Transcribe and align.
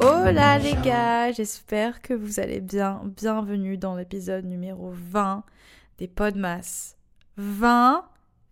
Hola 0.00 0.58
les 0.58 0.74
gars, 0.84 1.32
j'espère 1.32 2.00
que 2.00 2.14
vous 2.14 2.38
allez 2.38 2.60
bien. 2.60 3.00
Bienvenue 3.04 3.76
dans 3.76 3.96
l'épisode 3.96 4.44
numéro 4.44 4.90
20 4.92 5.42
des 5.98 6.06
Podmas. 6.06 6.94
20 7.36 8.04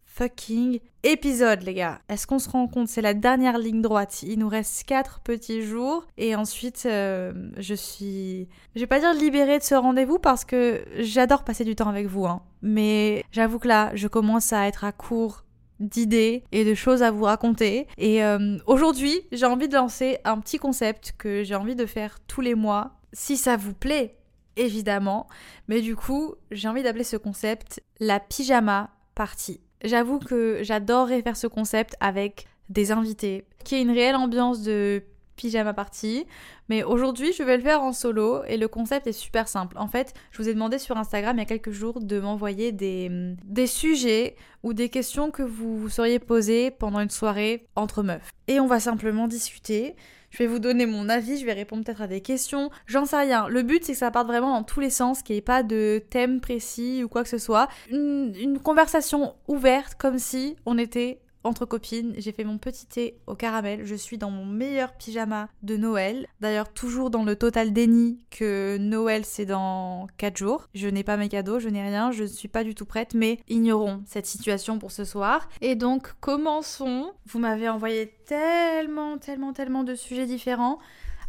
fucking 0.05 0.81
épisodes 1.05 1.63
les 1.63 1.75
gars. 1.75 2.01
Est-ce 2.09 2.27
qu'on 2.27 2.41
se 2.41 2.49
rend 2.49 2.67
compte? 2.67 2.89
C'est 2.89 3.03
la 3.03 3.15
dernière 3.15 3.59
ligne 3.59 3.83
droite. 3.83 4.25
Il 4.25 4.41
nous 4.41 4.49
reste 4.49 4.85
4 4.85 5.21
petits 5.21 5.63
jours 5.63 6.07
et 6.17 6.35
ensuite 6.35 6.83
euh, 6.87 7.33
je 7.59 7.75
suis... 7.75 8.49
Je 8.75 8.81
vais 8.81 8.87
pas 8.87 8.99
dire 8.99 9.15
libérée 9.15 9.59
de 9.59 9.65
ce 9.65 9.77
rendez-vous 9.77 10.19
parce 10.19 10.45
que 10.45 10.85
j'adore 10.99 11.45
passer 11.45 11.65
du 11.65 11.77
temps 11.77 11.89
avec 11.89 12.07
vous. 12.07 12.27
Hein. 12.27 12.43
Mais 12.63 13.25
j'avoue 13.31 13.61
que 13.61 13.69
là, 13.69 13.93
je 13.95 14.09
commence 14.09 14.53
à 14.53 14.67
être 14.67 14.83
à 14.83 14.91
court 14.91 15.46
d'idées 15.81 16.45
et 16.53 16.65
de 16.65 16.75
choses 16.75 17.03
à 17.03 17.11
vous 17.11 17.25
raconter. 17.25 17.87
Et 17.99 18.25
euh, 18.25 18.59
aujourd'hui, 18.67 19.21
j'ai 19.33 19.47
envie 19.47 19.69
de 19.69 19.75
lancer 19.75 20.19
un 20.25 20.39
petit 20.41 20.59
concept 20.59 21.15
que 21.19 21.45
j'ai 21.45 21.55
envie 21.55 21.77
de 21.77 21.87
faire 21.87 22.19
tous 22.27 22.41
les 22.41 22.55
mois. 22.55 22.93
Si 23.13 23.37
ça 23.37 23.57
vous 23.57 23.75
plaît, 23.75 24.17
évidemment. 24.57 25.27
Mais 25.69 25.81
du 25.81 25.97
coup, 25.97 26.35
j'ai 26.51 26.69
envie 26.69 26.83
d'appeler 26.83 27.05
ce 27.05 27.17
concept 27.17 27.83
la 28.01 28.21
pyjama 28.21 28.91
party. 29.15 29.61
J'avoue 29.85 30.19
que 30.19 30.61
j'adorerais 30.63 31.23
faire 31.23 31.37
ce 31.37 31.47
concept 31.47 31.97
avec 32.01 32.47
des 32.69 32.91
invités, 32.91 33.45
qui 33.65 33.77
ait 33.77 33.83
une 33.83 33.93
réelle 33.93 34.17
ambiance 34.17 34.63
de 34.63 35.03
pyjama 35.37 35.73
party. 35.73 36.27
Mais 36.69 36.83
aujourd'hui, 36.83 37.33
je 37.33 37.43
vais 37.43 37.57
le 37.57 37.63
faire 37.63 37.83
en 37.83 37.93
solo 37.93 38.43
et 38.45 38.57
le 38.57 38.69
concept 38.69 39.07
est 39.07 39.13
super 39.13 39.49
simple. 39.49 39.77
En 39.79 39.89
fait, 39.89 40.15
je 40.31 40.43
vous 40.43 40.49
ai 40.49 40.55
demandé 40.55 40.79
sur 40.79 40.97
Instagram 40.97 41.37
il 41.37 41.41
y 41.41 41.43
a 41.43 41.47
quelques 41.47 41.71
jours 41.71 42.01
de 42.01 42.19
m'envoyer 42.19 42.73
des, 42.73 43.11
des 43.45 43.67
sujets 43.67 44.37
ou 44.63 44.73
des 44.73 44.89
questions 44.89 45.31
que 45.31 45.43
vous 45.43 45.79
vous 45.79 45.89
seriez 45.89 46.19
posées 46.19 46.71
pendant 46.71 47.01
une 47.01 47.11
soirée 47.11 47.69
entre 47.77 48.03
meufs. 48.03 48.31
Et 48.49 48.61
on 48.61 48.67
va 48.67 48.81
simplement 48.81 49.29
discuter. 49.29 49.95
Je 50.31 50.39
vais 50.39 50.49
vous 50.49 50.59
donner 50.59 50.87
mon 50.87 51.09
avis, 51.09 51.39
je 51.39 51.47
vais 51.47 51.53
répondre 51.53 51.85
peut-être 51.85 52.03
à 52.03 52.07
des 52.07 52.21
questions. 52.21 52.71
J'en 52.87 53.05
sais 53.07 53.17
rien. 53.17 53.49
Le 53.49 53.63
but, 53.63 53.85
c'est 53.85 53.93
que 53.93 53.99
ça 53.99 54.11
parte 54.11 54.27
vraiment 54.27 54.53
dans 54.53 54.65
tous 54.65 54.81
les 54.81 54.91
sens, 54.91 55.23
qu'il 55.23 55.35
n'y 55.35 55.39
ait 55.39 55.43
pas 55.43 55.63
de 55.63 56.03
thème 56.11 56.41
précis 56.41 57.03
ou 57.05 57.09
quoi 57.09 57.23
que 57.23 57.29
ce 57.29 57.39
soit. 57.39 57.69
Une, 57.91 58.35
une 58.39 58.59
conversation 58.59 59.35
ouverte, 59.49 59.95
comme 59.95 60.19
si 60.19 60.57
on 60.67 60.79
était 60.79 61.21
entre 61.47 61.65
copines. 61.65 62.15
J'ai 62.19 62.33
fait 62.33 62.45
mon 62.45 62.59
petit 62.59 62.87
thé 62.87 63.19
au 63.27 63.35
caramel. 63.35 63.85
Je 63.85 63.95
suis 63.95 64.19
dans 64.19 64.31
mon 64.31 64.45
meilleur 64.45 64.93
pyjama 64.93 65.49
de 65.63 65.77
Noël. 65.77 66.27
D'ailleurs, 66.41 66.73
toujours 66.73 67.11
dans 67.11 67.25
le 67.25 67.37
total 67.37 67.73
déni 67.73 68.21
que 68.31 68.77
Noël 68.79 69.25
c'est 69.25 69.47
dans 69.47 70.07
4 70.19 70.37
jours. 70.37 70.69
Je 70.75 70.89
n'ai 70.89 71.05
pas 71.05 71.17
mes 71.17 71.29
cadeaux, 71.29 71.59
je 71.59 71.69
n'ai 71.69 71.83
rien, 71.83 72.11
je 72.11 72.25
ne 72.25 72.29
suis 72.29 72.49
pas 72.49 72.65
du 72.65 72.75
tout 72.75 72.87
prête, 72.87 73.15
mais 73.15 73.39
ignorons 73.49 74.03
cette 74.07 74.27
situation 74.27 74.79
pour 74.79 74.91
ce 74.91 75.05
soir. 75.05 75.49
Et 75.61 75.75
donc, 75.75 76.13
commençons. 76.21 77.13
Vous 77.27 77.39
m'avez 77.39 77.69
envoyé 77.69 78.15
tellement, 78.27 79.19
tellement, 79.19 79.53
tellement 79.53 79.85
de 79.85 79.95
sujets 79.95 80.27
différents. 80.27 80.79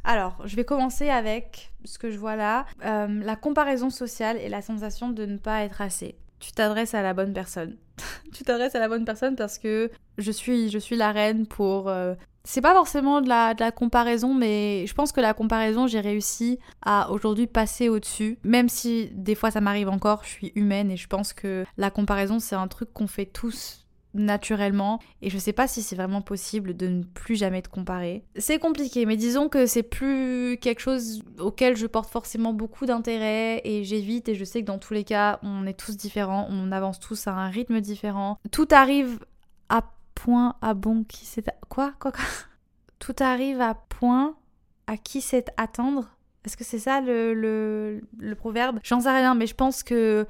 Alors, 0.03 0.37
je 0.45 0.55
vais 0.55 0.63
commencer 0.63 1.09
avec 1.09 1.73
ce 1.83 1.99
que 1.99 2.09
je 2.11 2.17
vois 2.17 2.35
là, 2.35 2.65
euh, 2.85 3.07
la 3.23 3.35
comparaison 3.35 3.89
sociale 3.89 4.37
et 4.37 4.47
la 4.47 4.61
sensation 4.61 5.09
de 5.09 5.25
ne 5.25 5.37
pas 5.37 5.63
être 5.63 5.81
assez. 5.81 6.15
Tu 6.39 6.51
t'adresses 6.51 6.93
à 6.93 7.01
la 7.01 7.13
bonne 7.13 7.33
personne. 7.33 7.77
tu 8.33 8.43
t'adresses 8.43 8.75
à 8.75 8.79
la 8.79 8.87
bonne 8.87 9.05
personne 9.05 9.35
parce 9.35 9.57
que 9.57 9.89
je 10.17 10.31
suis, 10.31 10.69
je 10.69 10.77
suis 10.77 10.95
la 10.95 11.11
reine 11.11 11.47
pour... 11.47 11.89
euh, 11.89 12.13
C'est 12.43 12.61
pas 12.61 12.73
forcément 12.73 13.21
de 13.21 13.27
la, 13.29 13.53
de 13.53 13.61
la 13.61 13.71
comparaison, 13.71 14.33
mais 14.33 14.85
je 14.87 14.93
pense 14.93 15.11
que 15.11 15.19
la 15.21 15.33
comparaison, 15.33 15.87
j'ai 15.87 15.99
réussi 15.99 16.59
à 16.81 17.09
aujourd'hui 17.11 17.47
passer 17.47 17.89
au-dessus. 17.89 18.37
Même 18.43 18.69
si 18.69 19.09
des 19.13 19.35
fois 19.35 19.51
ça 19.51 19.61
m'arrive 19.61 19.89
encore, 19.89 20.23
je 20.23 20.29
suis 20.29 20.51
humaine 20.55 20.91
et 20.91 20.97
je 20.97 21.07
pense 21.07 21.33
que 21.33 21.65
la 21.77 21.89
comparaison, 21.89 22.39
c'est 22.39 22.55
un 22.55 22.67
truc 22.67 22.93
qu'on 22.93 23.07
fait 23.07 23.25
tous 23.25 23.86
naturellement 24.13 24.99
et 25.21 25.29
je 25.29 25.37
sais 25.37 25.53
pas 25.53 25.67
si 25.67 25.81
c'est 25.81 25.95
vraiment 25.95 26.21
possible 26.21 26.75
de 26.75 26.87
ne 26.87 27.03
plus 27.03 27.35
jamais 27.35 27.61
te 27.61 27.69
comparer. 27.69 28.23
C'est 28.37 28.59
compliqué 28.59 29.05
mais 29.05 29.17
disons 29.17 29.49
que 29.49 29.65
c'est 29.65 29.83
plus 29.83 30.57
quelque 30.61 30.79
chose 30.79 31.23
auquel 31.39 31.75
je 31.77 31.87
porte 31.87 32.09
forcément 32.09 32.53
beaucoup 32.53 32.85
d'intérêt 32.85 33.61
et 33.63 33.83
j'évite 33.83 34.29
et 34.29 34.35
je 34.35 34.43
sais 34.43 34.61
que 34.61 34.67
dans 34.67 34.79
tous 34.79 34.93
les 34.93 35.03
cas 35.03 35.39
on 35.43 35.65
est 35.65 35.77
tous 35.77 35.97
différents, 35.97 36.47
on 36.49 36.71
avance 36.71 36.99
tous 36.99 37.27
à 37.27 37.31
un 37.31 37.49
rythme 37.49 37.79
différent. 37.81 38.37
Tout 38.51 38.67
arrive 38.71 39.19
à 39.69 39.83
point 40.15 40.55
à 40.61 40.73
bon 40.73 41.03
qui 41.03 41.25
sait 41.25 41.43
quoi 41.69 41.93
quoi 41.99 42.11
quoi? 42.11 42.23
Tout 42.99 43.15
arrive 43.19 43.61
à 43.61 43.75
point 43.75 44.35
à 44.87 44.97
qui 44.97 45.21
sait 45.21 45.45
attendre? 45.57 46.09
Est-ce 46.45 46.57
que 46.57 46.63
c'est 46.63 46.79
ça 46.79 47.01
le, 47.01 47.33
le, 47.33 48.01
le 48.17 48.35
proverbe? 48.35 48.79
J'en 48.83 49.01
sais 49.01 49.11
rien 49.11 49.35
mais 49.35 49.47
je 49.47 49.55
pense 49.55 49.83
que 49.83 50.25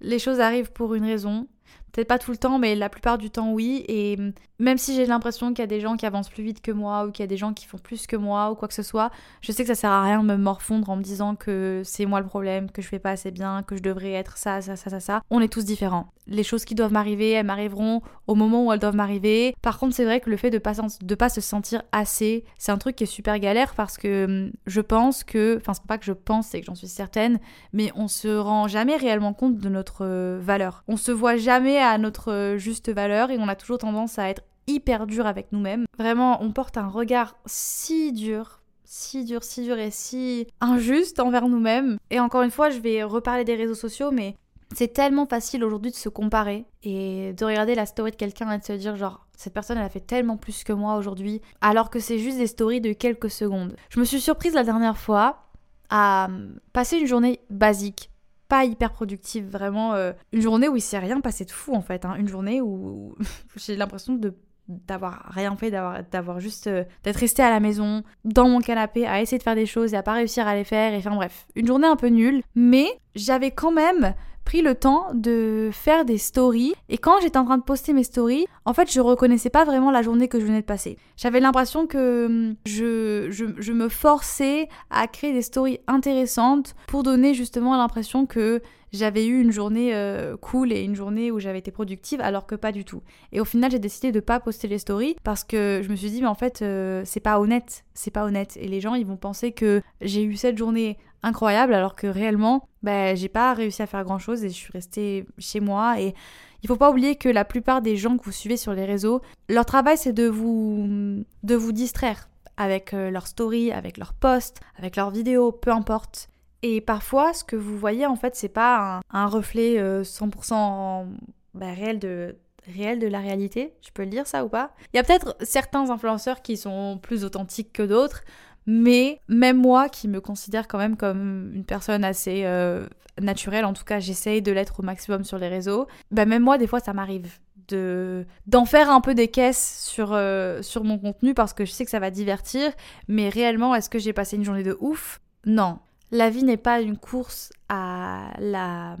les 0.00 0.18
choses 0.18 0.40
arrivent 0.40 0.72
pour 0.72 0.94
une 0.94 1.04
raison. 1.04 1.46
Peut-être 1.92 2.08
pas 2.08 2.18
tout 2.18 2.30
le 2.30 2.36
temps, 2.36 2.58
mais 2.58 2.74
la 2.74 2.88
plupart 2.88 3.18
du 3.18 3.30
temps, 3.30 3.52
oui. 3.52 3.84
Et 3.88 4.16
même 4.58 4.78
si 4.78 4.94
j'ai 4.94 5.06
l'impression 5.06 5.48
qu'il 5.50 5.58
y 5.58 5.62
a 5.64 5.66
des 5.66 5.80
gens 5.80 5.96
qui 5.96 6.06
avancent 6.06 6.30
plus 6.30 6.44
vite 6.44 6.62
que 6.62 6.70
moi, 6.70 7.04
ou 7.04 7.10
qu'il 7.10 7.22
y 7.22 7.24
a 7.24 7.28
des 7.28 7.36
gens 7.36 7.52
qui 7.52 7.66
font 7.66 7.78
plus 7.78 8.06
que 8.06 8.16
moi, 8.16 8.50
ou 8.50 8.54
quoi 8.54 8.68
que 8.68 8.74
ce 8.74 8.82
soit, 8.82 9.10
je 9.40 9.52
sais 9.52 9.62
que 9.62 9.68
ça 9.68 9.74
sert 9.74 9.90
à 9.90 10.02
rien 10.02 10.22
de 10.22 10.28
me 10.28 10.36
morfondre 10.36 10.88
en 10.88 10.96
me 10.96 11.02
disant 11.02 11.34
que 11.34 11.82
c'est 11.84 12.06
moi 12.06 12.20
le 12.20 12.26
problème, 12.26 12.70
que 12.70 12.80
je 12.80 12.88
fais 12.88 12.98
pas 13.00 13.10
assez 13.10 13.30
bien, 13.30 13.62
que 13.62 13.76
je 13.76 13.82
devrais 13.82 14.12
être 14.12 14.38
ça, 14.38 14.60
ça, 14.60 14.76
ça, 14.76 14.88
ça, 14.88 15.00
ça. 15.00 15.22
On 15.30 15.40
est 15.40 15.52
tous 15.52 15.64
différents. 15.64 16.06
Les 16.28 16.44
choses 16.44 16.64
qui 16.64 16.76
doivent 16.76 16.92
m'arriver, 16.92 17.32
elles 17.32 17.44
m'arriveront 17.44 18.00
au 18.28 18.36
moment 18.36 18.64
où 18.64 18.72
elles 18.72 18.78
doivent 18.78 18.94
m'arriver. 18.94 19.56
Par 19.60 19.78
contre, 19.78 19.96
c'est 19.96 20.04
vrai 20.04 20.20
que 20.20 20.30
le 20.30 20.36
fait 20.36 20.50
de 20.50 20.58
pas, 20.58 20.74
de 21.00 21.14
pas 21.16 21.28
se 21.28 21.40
sentir 21.40 21.82
assez, 21.90 22.44
c'est 22.56 22.70
un 22.70 22.78
truc 22.78 22.94
qui 22.94 23.04
est 23.04 23.08
super 23.08 23.40
galère 23.40 23.74
parce 23.74 23.98
que 23.98 24.24
hum, 24.26 24.52
je 24.66 24.80
pense 24.80 25.24
que, 25.24 25.56
enfin, 25.60 25.74
c'est 25.74 25.84
pas 25.84 25.98
que 25.98 26.04
je 26.04 26.12
pense, 26.12 26.46
c'est 26.46 26.60
que 26.60 26.66
j'en 26.66 26.76
suis 26.76 26.86
certaine, 26.86 27.40
mais 27.72 27.90
on 27.96 28.06
se 28.06 28.28
rend 28.28 28.68
jamais 28.68 28.96
réellement 28.96 29.34
compte 29.34 29.58
de 29.58 29.68
notre 29.68 30.38
valeur. 30.38 30.84
On 30.86 30.96
se 30.96 31.10
voit 31.10 31.36
jamais 31.36 31.81
à 31.82 31.98
notre 31.98 32.32
euh, 32.32 32.58
juste 32.58 32.90
valeur 32.90 33.30
et 33.30 33.38
on 33.38 33.48
a 33.48 33.56
toujours 33.56 33.78
tendance 33.78 34.18
à 34.18 34.28
être 34.28 34.42
hyper 34.66 35.06
dur 35.06 35.26
avec 35.26 35.52
nous-mêmes. 35.52 35.86
Vraiment, 35.98 36.42
on 36.42 36.52
porte 36.52 36.76
un 36.76 36.88
regard 36.88 37.36
si 37.46 38.12
dur 38.12 38.60
si 38.84 39.24
dur, 39.24 39.42
si 39.42 39.62
dur 39.62 39.78
et 39.78 39.90
si 39.90 40.46
injuste 40.60 41.18
envers 41.18 41.48
nous-mêmes. 41.48 41.96
Et 42.10 42.20
encore 42.20 42.42
une 42.42 42.50
fois, 42.50 42.68
je 42.68 42.78
vais 42.78 43.02
reparler 43.02 43.42
des 43.42 43.54
réseaux 43.54 43.74
sociaux, 43.74 44.10
mais 44.10 44.36
c'est 44.74 44.92
tellement 44.92 45.26
facile 45.26 45.64
aujourd'hui 45.64 45.90
de 45.90 45.96
se 45.96 46.10
comparer 46.10 46.66
et 46.82 47.32
de 47.32 47.44
regarder 47.44 47.74
la 47.74 47.86
story 47.86 48.10
de 48.10 48.16
quelqu'un 48.16 48.50
et 48.52 48.58
de 48.58 48.64
se 48.64 48.72
dire 48.72 48.96
genre 48.96 49.26
cette 49.36 49.54
personne 49.54 49.78
elle 49.78 49.84
a 49.84 49.90
fait 49.90 50.00
tellement 50.00 50.36
plus 50.36 50.64
que 50.64 50.72
moi 50.72 50.96
aujourd'hui 50.96 51.40
alors 51.60 51.90
que 51.90 52.00
c'est 52.00 52.18
juste 52.18 52.38
des 52.38 52.46
stories 52.46 52.80
de 52.80 52.92
quelques 52.92 53.30
secondes. 53.30 53.76
Je 53.90 54.00
me 54.00 54.04
suis 54.04 54.20
surprise 54.20 54.54
la 54.54 54.64
dernière 54.64 54.96
fois 54.96 55.44
à 55.90 56.28
passer 56.72 56.98
une 56.98 57.06
journée 57.06 57.40
basique 57.50 58.10
pas 58.52 58.66
hyper 58.66 58.92
productive, 58.92 59.46
vraiment 59.48 59.94
euh, 59.94 60.12
une 60.30 60.42
journée 60.42 60.68
où 60.68 60.76
il 60.76 60.82
s'est 60.82 60.98
rien 60.98 61.22
passé 61.22 61.46
de 61.46 61.50
fou 61.50 61.74
en 61.74 61.80
fait, 61.80 62.04
hein. 62.04 62.16
une 62.18 62.28
journée 62.28 62.60
où 62.60 63.16
j'ai 63.56 63.76
l'impression 63.76 64.12
de 64.12 64.34
d'avoir 64.68 65.24
rien 65.30 65.56
fait, 65.56 65.70
d'avoir 65.70 66.02
d'avoir 66.04 66.38
juste 66.38 66.66
euh, 66.66 66.84
d'être 67.02 67.16
resté 67.16 67.42
à 67.42 67.48
la 67.48 67.60
maison, 67.60 68.02
dans 68.26 68.50
mon 68.50 68.60
canapé, 68.60 69.06
à 69.06 69.22
essayer 69.22 69.38
de 69.38 69.42
faire 69.42 69.54
des 69.54 69.64
choses 69.64 69.94
et 69.94 69.96
à 69.96 70.02
pas 70.02 70.12
réussir 70.12 70.46
à 70.46 70.54
les 70.54 70.64
faire, 70.64 70.92
et 70.92 70.98
enfin 70.98 71.14
bref, 71.14 71.46
une 71.54 71.66
journée 71.66 71.86
un 71.86 71.96
peu 71.96 72.08
nulle, 72.08 72.42
mais 72.54 72.88
j'avais 73.14 73.52
quand 73.52 73.72
même 73.72 74.14
pris 74.44 74.62
le 74.62 74.74
temps 74.74 75.06
de 75.14 75.70
faire 75.72 76.04
des 76.04 76.18
stories 76.18 76.74
et 76.88 76.98
quand 76.98 77.20
j'étais 77.20 77.38
en 77.38 77.44
train 77.44 77.58
de 77.58 77.62
poster 77.62 77.92
mes 77.92 78.04
stories, 78.04 78.46
en 78.64 78.74
fait 78.74 78.92
je 78.92 79.00
reconnaissais 79.00 79.50
pas 79.50 79.64
vraiment 79.64 79.90
la 79.90 80.02
journée 80.02 80.28
que 80.28 80.40
je 80.40 80.44
venais 80.44 80.60
de 80.60 80.66
passer. 80.66 80.98
J'avais 81.16 81.40
l'impression 81.40 81.86
que 81.86 82.26
hum, 82.26 82.54
je, 82.66 83.28
je, 83.30 83.72
me 83.72 83.88
forçais 83.88 84.68
à 84.90 85.06
créer 85.06 85.32
des 85.32 85.42
stories 85.42 85.78
intéressantes 85.86 86.74
pour 86.86 87.02
donner 87.02 87.34
justement 87.34 87.76
l'impression 87.76 88.26
que 88.26 88.60
j'avais 88.92 89.26
eu 89.26 89.40
une 89.40 89.52
journée 89.52 89.94
euh, 89.94 90.36
cool 90.36 90.72
et 90.72 90.82
une 90.82 90.94
journée 90.94 91.30
où 91.30 91.40
j'avais 91.40 91.58
été 91.58 91.70
productive 91.70 92.20
alors 92.20 92.46
que 92.46 92.54
pas 92.54 92.72
du 92.72 92.84
tout. 92.84 93.02
Et 93.32 93.40
au 93.40 93.44
final, 93.44 93.70
j'ai 93.70 93.78
décidé 93.78 94.12
de 94.12 94.20
pas 94.20 94.38
poster 94.38 94.68
les 94.68 94.78
stories 94.78 95.16
parce 95.24 95.44
que 95.44 95.80
je 95.82 95.88
me 95.88 95.96
suis 95.96 96.10
dit 96.10 96.20
mais 96.20 96.28
en 96.28 96.34
fait 96.34 96.60
euh, 96.62 97.02
c'est 97.06 97.20
pas 97.20 97.40
honnête, 97.40 97.84
c'est 97.94 98.10
pas 98.10 98.24
honnête 98.24 98.58
et 98.60 98.68
les 98.68 98.80
gens 98.80 98.94
ils 98.94 99.06
vont 99.06 99.16
penser 99.16 99.52
que 99.52 99.82
j'ai 100.00 100.22
eu 100.22 100.36
cette 100.36 100.58
journée 100.58 100.98
incroyable 101.22 101.74
alors 101.74 101.94
que 101.94 102.06
réellement 102.06 102.68
bah, 102.82 103.14
j'ai 103.14 103.28
pas 103.28 103.54
réussi 103.54 103.82
à 103.82 103.86
faire 103.86 104.04
grand 104.04 104.18
chose 104.18 104.44
et 104.44 104.48
je 104.48 104.54
suis 104.54 104.72
restée 104.72 105.26
chez 105.38 105.60
moi 105.60 106.00
et 106.00 106.14
il 106.62 106.68
faut 106.68 106.76
pas 106.76 106.90
oublier 106.90 107.16
que 107.16 107.28
la 107.28 107.44
plupart 107.44 107.82
des 107.82 107.96
gens 107.96 108.16
que 108.16 108.24
vous 108.24 108.32
suivez 108.32 108.56
sur 108.56 108.72
les 108.72 108.84
réseaux, 108.84 109.20
leur 109.48 109.66
travail 109.66 109.96
c'est 109.96 110.12
de 110.12 110.26
vous 110.28 111.24
de 111.42 111.54
vous 111.54 111.72
distraire 111.72 112.28
avec 112.56 112.94
euh, 112.94 113.10
leurs 113.10 113.26
stories, 113.26 113.72
avec 113.72 113.96
leurs 113.96 114.14
posts, 114.14 114.60
avec 114.78 114.96
leurs 114.96 115.10
vidéos, 115.10 115.52
peu 115.52 115.70
importe. 115.70 116.28
Et 116.62 116.80
parfois, 116.80 117.32
ce 117.32 117.42
que 117.42 117.56
vous 117.56 117.76
voyez, 117.76 118.06
en 118.06 118.14
fait, 118.14 118.36
c'est 118.36 118.48
pas 118.48 119.00
un, 119.10 119.26
reflet 119.26 119.78
100% 120.02 121.06
bah, 121.54 121.72
réel 121.72 121.98
de, 121.98 122.36
réel 122.66 122.98
de 122.98 123.06
la 123.06 123.18
réalité. 123.18 123.74
Je 123.82 123.90
peux 123.90 124.02
le 124.02 124.10
dire 124.10 124.26
ça 124.26 124.44
ou 124.44 124.48
pas 124.48 124.74
Il 124.92 124.96
y 124.96 125.00
a 125.00 125.02
peut-être 125.02 125.36
certains 125.40 125.90
influenceurs 125.90 126.42
qui 126.42 126.56
sont 126.56 126.98
plus 127.02 127.24
authentiques 127.24 127.72
que 127.72 127.82
d'autres, 127.82 128.22
mais 128.66 129.20
même 129.28 129.56
moi 129.56 129.88
qui 129.88 130.08
me 130.08 130.20
considère 130.20 130.68
quand 130.68 130.78
même 130.78 130.96
comme 130.96 131.52
une 131.54 131.64
personne 131.64 132.04
assez 132.04 132.42
euh, 132.44 132.86
naturelle, 133.20 133.64
en 133.64 133.72
tout 133.72 133.84
cas 133.84 134.00
j'essaye 134.00 134.42
de 134.42 134.52
l'être 134.52 134.80
au 134.80 134.82
maximum 134.82 135.24
sur 135.24 135.38
les 135.38 135.48
réseaux, 135.48 135.86
bah 136.10 136.24
même 136.24 136.42
moi 136.42 136.58
des 136.58 136.66
fois 136.66 136.80
ça 136.80 136.92
m'arrive 136.92 137.38
de 137.68 138.26
d'en 138.46 138.64
faire 138.64 138.90
un 138.90 139.00
peu 139.00 139.14
des 139.14 139.28
caisses 139.28 139.84
sur, 139.88 140.12
euh, 140.12 140.62
sur 140.62 140.84
mon 140.84 140.98
contenu 140.98 141.34
parce 141.34 141.52
que 141.52 141.64
je 141.64 141.70
sais 141.70 141.84
que 141.84 141.90
ça 141.90 142.00
va 142.00 142.10
divertir, 142.10 142.72
mais 143.08 143.28
réellement 143.28 143.74
est-ce 143.74 143.90
que 143.90 143.98
j'ai 143.98 144.12
passé 144.12 144.36
une 144.36 144.44
journée 144.44 144.64
de 144.64 144.76
ouf? 144.80 145.20
Non. 145.46 145.78
La 146.10 146.28
vie 146.28 146.44
n'est 146.44 146.58
pas 146.58 146.80
une 146.82 146.98
course 146.98 147.50
à 147.70 148.32
la 148.38 148.98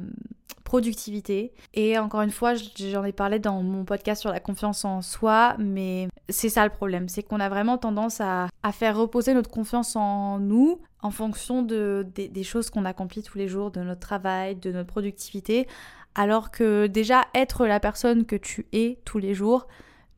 productivité. 0.72 1.52
Et 1.74 1.98
encore 1.98 2.22
une 2.22 2.30
fois, 2.30 2.54
j'en 2.54 3.04
ai 3.04 3.12
parlé 3.12 3.38
dans 3.38 3.62
mon 3.62 3.84
podcast 3.84 4.22
sur 4.22 4.30
la 4.30 4.40
confiance 4.40 4.86
en 4.86 5.02
soi, 5.02 5.54
mais 5.58 6.08
c'est 6.28 6.48
ça 6.48 6.64
le 6.64 6.70
problème, 6.70 7.08
c'est 7.08 7.22
qu'on 7.22 7.40
a 7.40 7.48
vraiment 7.48 7.78
tendance 7.78 8.20
à, 8.20 8.48
faire 8.72 8.96
reposer 8.96 9.34
notre 9.34 9.50
confiance 9.50 9.96
en 9.96 10.38
nous 10.38 10.80
en 11.02 11.10
fonction 11.10 11.62
de, 11.62 12.06
des, 12.14 12.44
choses 12.44 12.70
qu'on 12.70 12.84
accomplit 12.84 13.22
tous 13.22 13.36
les 13.36 13.48
jours, 13.48 13.70
de 13.70 13.80
notre 13.80 14.00
travail, 14.00 14.54
de 14.54 14.70
notre 14.70 14.88
productivité, 14.88 15.66
alors 16.14 16.50
que 16.50 16.86
déjà 16.86 17.24
être 17.34 17.66
la 17.66 17.80
personne 17.80 18.24
que 18.24 18.36
tu 18.36 18.66
es 18.72 19.00
tous 19.04 19.18
les 19.18 19.34
jours, 19.34 19.66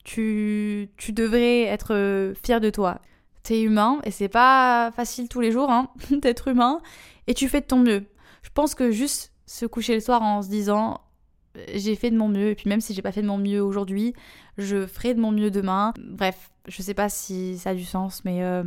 tu, 0.05 0.91
tu 0.99 1.13
devrais 1.13 1.63
être 1.63 2.35
fier 2.43 2.61
de 2.61 2.69
toi. 2.69 3.01
T'es 3.43 3.63
humain 3.63 4.01
et 4.05 4.11
c'est 4.11 4.29
pas 4.29 4.91
facile 4.95 5.29
tous 5.29 5.41
les 5.41 5.53
jours 5.53 5.71
hein, 5.71 5.89
d'être 6.11 6.49
humain 6.49 6.81
et 7.27 7.35
tu 7.35 7.49
fais 7.49 7.61
de 7.61 7.67
ton 7.67 7.79
mieux. 7.79 8.05
Je 8.43 8.51
pense 8.53 8.75
que 8.75 8.91
juste 8.91 9.33
se 9.47 9.67
coucher 9.67 9.95
le 9.95 10.01
soir 10.01 10.23
en 10.23 10.43
se 10.43 10.49
disant 10.49 11.01
j'ai 11.75 11.95
fait 11.97 12.11
de 12.11 12.17
mon 12.17 12.29
mieux 12.29 12.49
et 12.49 12.55
puis 12.55 12.69
même 12.69 12.81
si 12.81 12.95
j'ai 12.95 13.03
pas 13.03 13.13
fait 13.13 13.23
de 13.23 13.27
mon 13.27 13.39
mieux 13.39 13.63
aujourd'hui, 13.63 14.15
je 14.59 14.87
ferai 14.87 15.15
de 15.15 15.21
mon 15.21 15.33
mieux 15.33 15.51
demain. 15.51 15.93
Bref, 15.99 16.51
je 16.67 16.83
sais 16.83 16.95
pas 16.95 17.09
si 17.09 17.59
ça 17.59 17.71
a 17.71 17.75
du 17.75 17.85
sens, 17.85 18.25
mais 18.25 18.43
euh, 18.43 18.65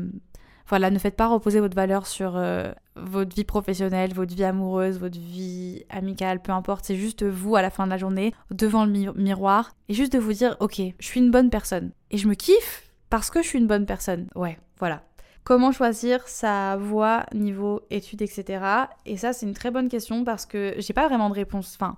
voilà, 0.67 0.89
ne 0.89 0.99
faites 0.99 1.15
pas 1.15 1.27
reposer 1.27 1.59
votre 1.59 1.75
valeur 1.75 2.07
sur 2.07 2.35
euh, 2.35 2.71
votre 2.95 3.35
vie 3.35 3.45
professionnelle, 3.45 4.13
votre 4.13 4.35
vie 4.35 4.43
amoureuse, 4.43 4.99
votre 4.99 5.17
vie 5.17 5.83
amicale, 5.89 6.41
peu 6.41 6.51
importe. 6.51 6.85
C'est 6.85 6.95
juste 6.95 7.23
vous 7.23 7.55
à 7.55 7.61
la 7.61 7.69
fin 7.69 7.85
de 7.85 7.91
la 7.91 7.97
journée 7.97 8.33
devant 8.51 8.85
le 8.85 9.13
miroir 9.13 9.71
et 9.89 9.93
juste 9.93 10.13
de 10.13 10.19
vous 10.19 10.33
dire 10.33 10.57
ok, 10.59 10.81
je 10.99 11.05
suis 11.05 11.19
une 11.19 11.31
bonne 11.31 11.49
personne 11.49 11.91
et 12.11 12.17
je 12.17 12.27
me 12.27 12.33
kiffe 12.33 12.91
parce 13.09 13.29
que 13.29 13.41
je 13.41 13.47
suis 13.47 13.59
une 13.59 13.67
bonne 13.67 13.85
personne. 13.85 14.27
Ouais, 14.35 14.57
voilà. 14.79 15.03
Comment 15.45 15.71
choisir 15.71 16.27
sa 16.27 16.75
voie 16.75 17.25
niveau 17.33 17.81
études, 17.89 18.21
etc. 18.21 18.59
Et 19.05 19.15
ça, 19.15 19.31
c'est 19.31 19.45
une 19.45 19.53
très 19.53 19.71
bonne 19.71 19.87
question 19.87 20.25
parce 20.25 20.45
que 20.45 20.75
j'ai 20.77 20.91
pas 20.91 21.07
vraiment 21.07 21.29
de 21.29 21.35
réponse. 21.35 21.77
Enfin, 21.79 21.95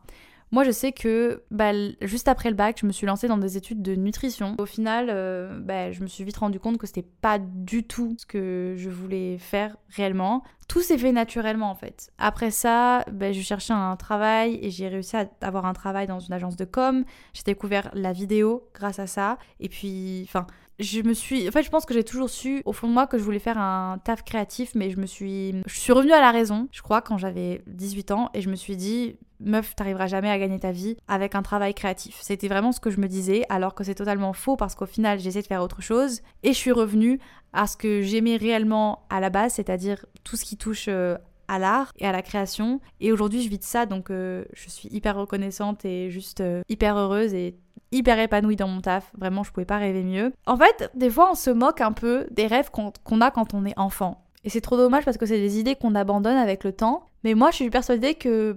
moi, 0.52 0.64
je 0.64 0.72
sais 0.72 0.92
que 0.92 1.44
bah, 1.52 1.72
juste 2.02 2.28
après 2.28 2.50
le 2.50 2.56
bac, 2.56 2.78
je 2.82 2.86
me 2.86 2.92
suis 2.92 3.06
lancée 3.06 3.28
dans 3.28 3.38
des 3.38 3.56
études 3.56 3.82
de 3.82 3.96
nutrition. 3.96 4.56
Au 4.58 4.66
final, 4.66 5.08
euh, 5.10 5.60
bah, 5.60 5.92
je 5.92 6.02
me 6.02 6.08
suis 6.08 6.24
vite 6.24 6.38
rendu 6.38 6.60
compte 6.60 6.78
que 6.78 6.88
c'était 6.88 7.08
pas 7.22 7.38
du 7.40 7.84
tout 7.84 8.16
ce 8.18 8.26
que 8.26 8.74
je 8.78 8.90
voulais 8.90 9.38
faire 9.38 9.78
réellement. 9.90 10.44
Tout 10.68 10.82
s'est 10.82 10.98
fait 10.98 11.12
naturellement 11.12 11.70
en 11.70 11.76
fait. 11.76 12.12
Après 12.18 12.52
ça, 12.52 13.04
bah, 13.12 13.32
je 13.32 13.42
cherchais 13.42 13.74
un 13.74 13.96
travail 13.96 14.60
et 14.62 14.72
j'ai 14.72 14.88
réussi 14.88 15.18
à 15.18 15.30
avoir 15.42 15.66
un 15.66 15.74
travail 15.74 16.08
dans 16.08 16.20
une 16.20 16.34
agence 16.34 16.56
de 16.56 16.66
com. 16.66 17.06
J'ai 17.34 17.44
découvert 17.44 17.90
la 17.94 18.12
vidéo 18.12 18.70
grâce 18.74 19.00
à 19.00 19.08
ça. 19.08 19.38
Et 19.60 19.70
puis, 19.70 20.24
enfin, 20.28 20.48
je 20.80 21.02
me 21.02 21.14
suis 21.14 21.48
en 21.48 21.52
fait 21.52 21.64
je 21.64 21.70
pense 21.70 21.86
que 21.86 21.94
j'ai 21.94 22.04
toujours 22.04 22.30
su 22.30 22.62
au 22.66 22.72
fond 22.72 22.88
de 22.88 22.94
moi 22.94 23.06
que 23.06 23.18
je 23.18 23.24
voulais 23.24 23.40
faire 23.40 23.58
un 23.58 24.00
taf 24.04 24.24
créatif 24.24 24.72
mais 24.76 24.90
je 24.90 24.98
me 24.98 25.06
suis 25.06 25.54
je 25.66 25.80
suis 25.80 25.92
revenue 25.92 26.14
à 26.14 26.22
la 26.22 26.32
raison 26.32 26.68
je 26.72 26.82
crois 26.82 27.02
quand 27.02 27.18
j'avais 27.18 27.62
18 27.68 28.12
ans 28.12 28.30
et 28.34 28.42
je 28.42 28.50
me 28.50 28.56
suis 28.56 28.78
dit 28.78 29.18
meuf 29.42 29.76
t'arriveras 29.76 30.08
jamais 30.08 30.30
à 30.30 30.40
gagner 30.40 30.60
ta 30.60 30.72
vie 30.72 30.96
avec 31.08 31.36
un 31.36 31.42
travail 31.42 31.74
créatif 31.74 32.18
c'était 32.22 32.48
vraiment 32.48 32.72
ce 32.72 32.80
que 32.80 32.92
je 32.92 33.00
me 33.00 33.08
disais 33.08 33.46
alors 33.50 33.76
que 33.76 33.84
c'est 33.84 33.96
totalement 33.96 34.34
faux 34.34 34.56
parce 34.56 34.76
qu'au 34.76 34.86
final 34.86 35.20
j'essaie 35.20 35.42
de 35.42 35.48
faire 35.48 35.62
autre 35.62 35.82
chose 35.82 36.22
et 36.44 36.50
je 36.54 36.58
suis 36.58 36.72
revenue 36.72 37.20
à 37.52 37.68
ce 37.68 37.76
que 37.76 38.02
j'aimais 38.02 38.38
réellement 38.38 39.06
à 39.10 39.20
la 39.20 39.30
base 39.30 39.54
c'est-à-dire 39.54 40.06
tout 40.24 40.38
ce 40.38 40.46
qui 40.46 40.56
touche 40.56 40.86
euh, 40.88 41.18
à 41.50 41.58
l'art 41.58 41.92
et 41.98 42.06
à 42.06 42.12
la 42.12 42.22
création. 42.22 42.80
Et 43.02 43.12
aujourd'hui, 43.12 43.42
je 43.42 43.50
vis 43.50 43.58
de 43.58 43.64
ça, 43.64 43.88
donc 43.88 44.12
euh, 44.12 44.46
je 44.54 44.70
suis 44.70 44.88
hyper 44.90 45.16
reconnaissante 45.16 45.84
et 45.84 46.12
juste 46.12 46.42
euh, 46.42 46.62
hyper 46.70 46.96
heureuse 46.96 47.34
et 47.34 47.56
hyper 47.92 48.20
épanouie 48.20 48.56
dans 48.56 48.68
mon 48.68 48.82
taf. 48.82 49.12
Vraiment, 49.18 49.44
je 49.44 49.52
pouvais 49.52 49.66
pas 49.66 49.78
rêver 49.78 50.04
mieux. 50.04 50.34
En 50.46 50.58
fait, 50.58 50.92
des 50.94 51.10
fois, 51.10 51.32
on 51.32 51.36
se 51.36 51.50
moque 51.50 51.82
un 51.82 51.92
peu 51.92 52.28
des 52.32 52.48
rêves 52.48 52.70
qu'on 52.72 53.22
a 53.22 53.32
quand 53.32 53.54
on 53.54 53.66
est 53.66 53.78
enfant. 53.78 54.26
Et 54.44 54.50
c'est 54.50 54.62
trop 54.62 54.78
dommage 54.78 55.06
parce 55.06 55.18
que 55.18 55.26
c'est 55.26 55.40
des 55.40 55.60
idées 55.60 55.76
qu'on 55.76 55.96
abandonne 55.96 56.38
avec 56.38 56.64
le 56.64 56.72
temps. 56.72 57.06
Mais 57.24 57.34
moi, 57.34 57.52
je 57.52 57.58
suis 57.58 57.70
persuadée 57.70 58.16
que, 58.16 58.56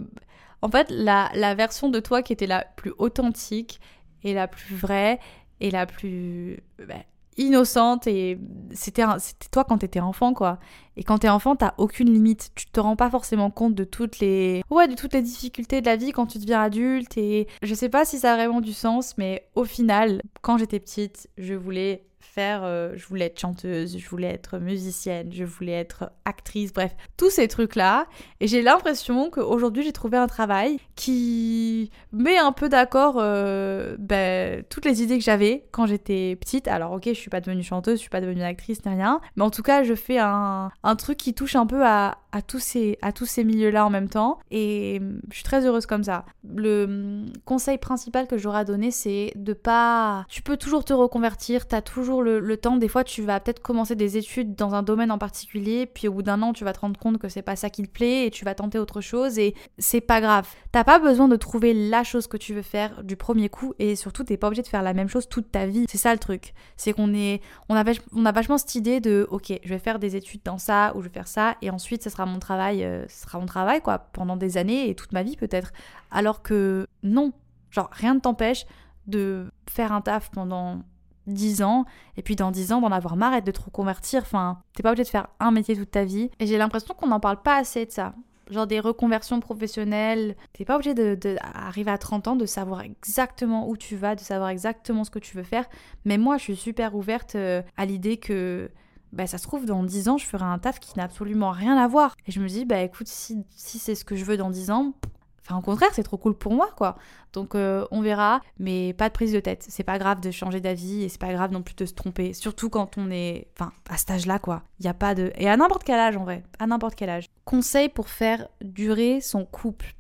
en 0.61 0.69
fait, 0.69 0.87
la, 0.91 1.31
la 1.35 1.55
version 1.55 1.89
de 1.89 1.99
toi 2.01 2.23
qui 2.23 2.33
était 2.33 2.47
la 2.47 2.65
plus 2.77 2.93
authentique 2.99 3.81
et 4.23 4.35
la 4.35 4.47
plus 4.47 4.77
vraie 4.77 5.19
et 5.61 5.71
la 5.71 5.87
plus 5.87 6.61
bah, 6.79 6.95
innocente 7.37 8.07
et 8.07 8.39
c'était 8.73 9.05
toi 9.51 9.65
quand 9.65 9.79
t'étais 9.79 10.01
enfant 10.01 10.35
quoi. 10.35 10.59
Et 10.97 11.05
quand 11.05 11.19
t'es 11.19 11.29
enfant 11.29 11.57
t'as 11.57 11.75
aucune 11.79 12.13
limite. 12.13 12.51
Tu 12.55 12.67
te 12.67 12.81
rends 12.81 12.97
pas 12.97 13.11
forcément 13.11 13.51
compte 13.51 13.75
de 13.75 13.85
toutes 13.85 14.19
les 14.19 14.63
ouais 14.71 14.89
de 14.89 14.95
toutes 14.95 15.15
les 15.15 15.23
difficultés 15.23 15.81
de 15.81 15.87
la 15.87 15.97
vie 15.97 16.13
quand 16.13 16.27
tu 16.27 16.39
deviens 16.39 16.63
adulte. 16.63 17.17
Et 17.17 17.49
je 17.63 17.75
sais 17.75 17.89
pas 17.89 18.05
si 18.05 18.19
ça 18.19 18.33
a 18.33 18.37
vraiment 18.37 18.61
du 18.61 18.73
sens 18.73 19.17
mais 19.19 19.49
au 19.55 19.65
final 19.65 20.23
quand 20.43 20.59
j'étais 20.59 20.81
petite 20.81 21.29
je 21.39 21.55
voulais 21.55 22.05
faire, 22.25 22.63
euh, 22.65 22.93
je 22.97 23.07
voulais 23.07 23.27
être 23.27 23.39
chanteuse, 23.39 23.99
je 23.99 24.09
voulais 24.09 24.29
être 24.29 24.59
musicienne, 24.59 25.31
je 25.33 25.45
voulais 25.45 25.73
être 25.73 26.11
actrice, 26.25 26.73
bref, 26.73 26.95
tous 27.17 27.31
ces 27.31 27.49
trucs-là. 27.49 28.07
Et 28.41 28.47
j'ai 28.47 28.63
l'impression 28.63 29.31
qu'aujourd'hui 29.31 29.83
j'ai 29.83 29.93
trouvé 29.93 30.17
un 30.17 30.27
travail 30.27 30.79
qui 30.97 31.91
met 32.13 32.39
un 32.39 32.53
peu 32.53 32.69
d'accord 32.69 33.17
euh, 33.19 33.97
ben, 33.99 34.65
toutes 34.71 34.85
les 34.85 35.03
idées 35.03 35.19
que 35.19 35.25
j'avais 35.25 35.67
quand 35.73 35.87
j'étais 35.87 36.37
petite. 36.37 36.69
Alors 36.69 36.93
ok, 36.93 37.05
je 37.07 37.13
suis 37.13 37.31
pas 37.31 37.41
devenue 37.41 37.63
chanteuse, 37.63 37.97
je 37.97 38.01
suis 38.01 38.11
pas 38.11 38.21
devenue 38.21 38.43
actrice 38.43 38.85
ni 38.85 38.93
rien, 38.93 39.21
mais 39.37 39.43
en 39.43 39.51
tout 39.51 39.63
cas 39.63 39.83
je 39.83 39.95
fais 39.95 40.19
un, 40.19 40.71
truc 40.99 41.19
qui 41.19 41.35
touche 41.35 41.57
un 41.57 41.67
peu 41.67 41.85
à, 41.85 42.17
tous 42.47 42.61
ces, 42.61 42.99
ces 43.25 43.45
milieux-là 43.45 43.85
en 43.87 43.91
même 43.91 44.09
temps. 44.09 44.39
Et 44.51 45.01
je 45.31 45.35
suis 45.35 45.45
très 45.45 45.67
heureuse 45.67 45.87
comme 45.87 46.05
ça. 46.05 46.25
Le 46.55 46.85
hum, 46.85 47.27
conseil 47.45 47.79
principal 47.79 48.27
que 48.27 48.39
j'aurais 48.39 48.61
à 48.61 48.65
donner, 48.65 48.91
c'est 48.91 49.33
de 49.37 49.53
pas... 49.53 50.25
Tu 50.29 50.43
peux 50.43 50.57
toujours 50.57 50.85
te 50.85 50.93
reconvertir, 50.93 51.67
t'as 51.67 51.83
toujours 51.83 52.12
le, 52.21 52.57
temps. 52.57 52.77
Des 52.77 52.89
fois, 52.89 53.05
tu 53.05 53.23
vas 53.23 53.41
peut-être 53.41 53.61
commencer 53.61 53.97
des 53.97 54.17
études 54.17 54.55
dans 54.55 54.75
un 54.75 54.83
domaine 54.83 55.11
en 55.11 55.19
particulier, 55.19 55.87
puis 55.87 56.09
au 56.09 56.13
bout 56.13 56.23
d'un 56.23 56.43
an, 56.43 56.53
tu 56.53 56.65
vas 56.65 56.73
te 56.73 56.81
rendre 56.81 56.99
compte 56.99 57.19
que 57.19 57.29
c'est 57.29 57.43
pas 57.43 57.57
ça 57.57 57.71
qui 57.71 57.83
te 57.83 57.89
plaît 57.89 58.27
et 58.27 58.31
tu 58.31 58.45
vas 58.45 58.55
tenter 58.55 58.79
autre 58.79 59.01
chose 59.01 59.39
et 59.39 59.55
c'est 59.79 60.01
pas 60.01 60.21
grave. 60.21 60.47
T'as 60.73 60.85
pas 60.85 60.99
besoin 60.99 61.29
de 61.29 61.37
trouver 61.37 61.73
la 61.73 62.05
chose 62.05 62.27
que 62.27 62.37
tu 62.37 62.53
veux 62.53 62.63
faire 62.63 63.03
du 63.05 63.17
premier 63.17 63.49
coup 63.49 63.73
et 63.79 63.97
surtout, 63.97 64.25
t'es 64.25 64.37
pas 64.37 64.49
obligé 64.49 64.63
de 64.63 64.69
faire 64.69 64.83
la 64.83 64.93
même 64.93 65.09
chose 65.09 65.29
toute 65.29 65.51
ta 65.51 65.67
vie. 65.67 65.87
C'est 65.89 65.99
ça 65.99 66.13
le 66.13 66.19
truc. 66.19 66.53
C'est 66.77 66.93
qu'on 66.93 67.15
est, 67.15 67.41
on 67.69 67.75
a, 67.75 67.85
on 68.13 68.27
a 68.27 68.33
vachement 68.33 68.59
cette 68.59 68.75
idée 68.75 69.01
de, 69.01 69.27
ok, 69.31 69.53
je 69.63 69.69
vais 69.69 69.79
faire 69.79 69.99
des 69.99 70.17
études 70.17 70.43
dans 70.45 70.59
ça 70.59 70.93
ou 70.95 71.01
je 71.01 71.07
vais 71.07 71.15
faire 71.15 71.29
ça 71.29 71.57
et 71.63 71.71
ensuite, 71.71 72.03
ce 72.03 72.11
sera 72.11 72.27
mon 72.27 72.39
travail, 72.39 72.85
euh, 72.85 73.07
ce 73.09 73.23
sera 73.23 73.39
mon 73.39 73.47
travail 73.47 73.81
quoi, 73.81 73.99
pendant 73.99 74.37
des 74.37 74.59
années 74.59 74.91
et 74.91 74.95
toute 74.95 75.13
ma 75.13 75.23
vie 75.23 75.37
peut-être. 75.37 75.73
Alors 76.11 76.43
que 76.43 76.87
non, 77.03 77.33
genre 77.71 77.89
rien 77.93 78.15
ne 78.15 78.21
t'empêche 78.21 78.67
de 79.07 79.51
faire 79.69 79.93
un 79.93 80.01
taf 80.01 80.31
pendant 80.31 80.83
10 81.27 81.63
ans, 81.63 81.85
et 82.17 82.23
puis 82.23 82.37
dans 82.37 82.51
10 82.51 82.73
ans 82.73 82.81
d'en 82.81 82.93
avoir 82.93 83.17
marre 83.17 83.35
et 83.35 83.43
de 83.43 83.51
te 83.51 83.61
reconvertir. 83.61 84.23
Enfin, 84.23 84.63
t'es 84.75 84.83
pas 84.83 84.91
obligé 84.91 85.05
de 85.05 85.09
faire 85.09 85.29
un 85.41 85.51
métier 85.51 85.77
toute 85.77 85.91
ta 85.91 86.05
vie. 86.05 86.31
Et 86.41 86.47
j'ai 86.47 86.59
l'impression 86.59 86.95
qu'on 86.95 87.09
n'en 87.09 87.21
parle 87.21 87.43
pas 87.43 87.57
assez 87.57 87.87
de 87.87 87.91
ça. 87.91 88.15
Genre 88.51 88.67
des 88.67 88.81
reconversions 88.81 89.41
professionnelles. 89.41 90.37
T'es 90.53 90.65
pas 90.65 90.75
obligé 90.77 90.95
de, 90.95 91.37
arriver 91.41 91.91
à 91.91 91.99
30 91.99 92.29
ans 92.29 92.37
de 92.37 92.47
savoir 92.47 92.83
exactement 92.83 93.69
où 93.69 93.77
tu 93.77 93.97
vas, 93.97 94.15
de 94.15 94.21
savoir 94.21 94.51
exactement 94.51 95.05
ce 95.05 95.11
que 95.11 95.19
tu 95.19 95.37
veux 95.37 95.43
faire. 95.43 95.67
Mais 96.05 96.19
moi, 96.19 96.39
je 96.39 96.43
suis 96.43 96.57
super 96.57 96.95
ouverte 96.95 97.35
euh, 97.37 97.63
à 97.77 97.87
l'idée 97.87 98.17
que 98.17 98.71
bah, 99.13 99.27
ça 99.27 99.39
se 99.39 99.47
trouve, 99.47 99.67
dans 99.67 99.85
10 99.85 100.09
ans, 100.09 100.19
je 100.19 100.27
ferai 100.27 100.45
un 100.45 100.59
taf 100.59 100.81
qui 100.81 100.97
n'a 100.97 101.05
absolument 101.05 101.51
rien 101.51 101.77
à 101.77 101.87
voir. 101.87 102.17
Et 102.27 102.33
je 102.33 102.41
me 102.41 102.49
dis, 102.49 102.65
bah 102.65 102.81
écoute, 102.81 103.09
si, 103.09 103.45
si 103.51 103.79
c'est 103.79 103.95
ce 103.95 104.05
que 104.05 104.17
je 104.17 104.25
veux 104.25 104.37
dans 104.37 104.51
10 104.51 104.71
ans, 104.71 104.95
Enfin, 105.45 105.59
au 105.59 105.61
contraire, 105.61 105.91
c'est 105.93 106.05
trop 106.05 106.19
cool 106.19 106.35
pour 106.35 106.53
moi, 106.53 106.71
quoi. 106.77 106.97
Donc, 107.33 107.55
euh, 107.55 107.85
on 107.91 108.01
verra, 108.01 108.41
mais 108.59 108.93
pas 108.93 109.09
de 109.09 109.13
prise 109.13 109.33
de 109.33 109.41
tête. 109.41 109.65
C'est 109.69 109.83
pas 109.83 109.99
grave 109.99 110.21
de 110.21 110.31
changer 110.31 110.61
d'avis 110.61 111.03
et 111.03 111.09
c'est 111.09 111.21
pas 111.21 111.33
grave 111.33 111.51
non 111.51 111.63
plus 111.63 111.75
de 111.75 111.85
se 111.85 111.95
tromper. 111.95 112.33
Surtout 112.33 112.71
quand 112.71 112.97
on 112.97 113.11
est, 113.11 113.49
enfin, 113.57 113.73
à 113.91 113.97
cet 113.97 114.11
âge-là, 114.13 114.39
quoi. 114.39 114.63
Il 114.79 114.87
y 114.87 114.89
a 114.89 114.95
pas 114.95 115.15
de. 115.15 115.33
Et 115.37 115.49
à 115.49 115.57
n'importe 115.57 115.83
quel 115.85 115.99
âge, 115.99 116.17
en 116.17 116.25
vrai. 116.25 116.45
À 116.59 116.67
n'importe 116.67 116.95
quel 116.95 117.11
âge. 117.11 117.27
Conseil 117.45 117.89
pour 117.89 118.09
faire 118.09 118.49
durer 118.61 119.21
son 119.21 119.45
couple. 119.45 119.95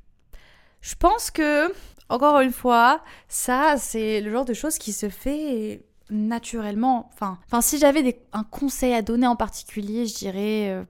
Je 0.80 0.94
pense 0.94 1.30
que, 1.30 1.72
encore 2.08 2.40
une 2.40 2.52
fois, 2.52 3.02
ça, 3.28 3.76
c'est 3.78 4.20
le 4.20 4.30
genre 4.30 4.44
de 4.44 4.54
choses 4.54 4.78
qui 4.78 4.92
se 4.92 5.08
fait 5.08 5.84
naturellement. 6.10 7.10
Enfin, 7.12 7.38
enfin 7.46 7.60
si 7.60 7.78
j'avais 7.78 8.20
un 8.32 8.44
conseil 8.44 8.92
à 8.94 9.02
donner 9.02 9.26
en 9.26 9.36
particulier, 9.36 10.06
je 10.06 10.14
dirais. 10.14 10.70
Euh, 10.70 10.84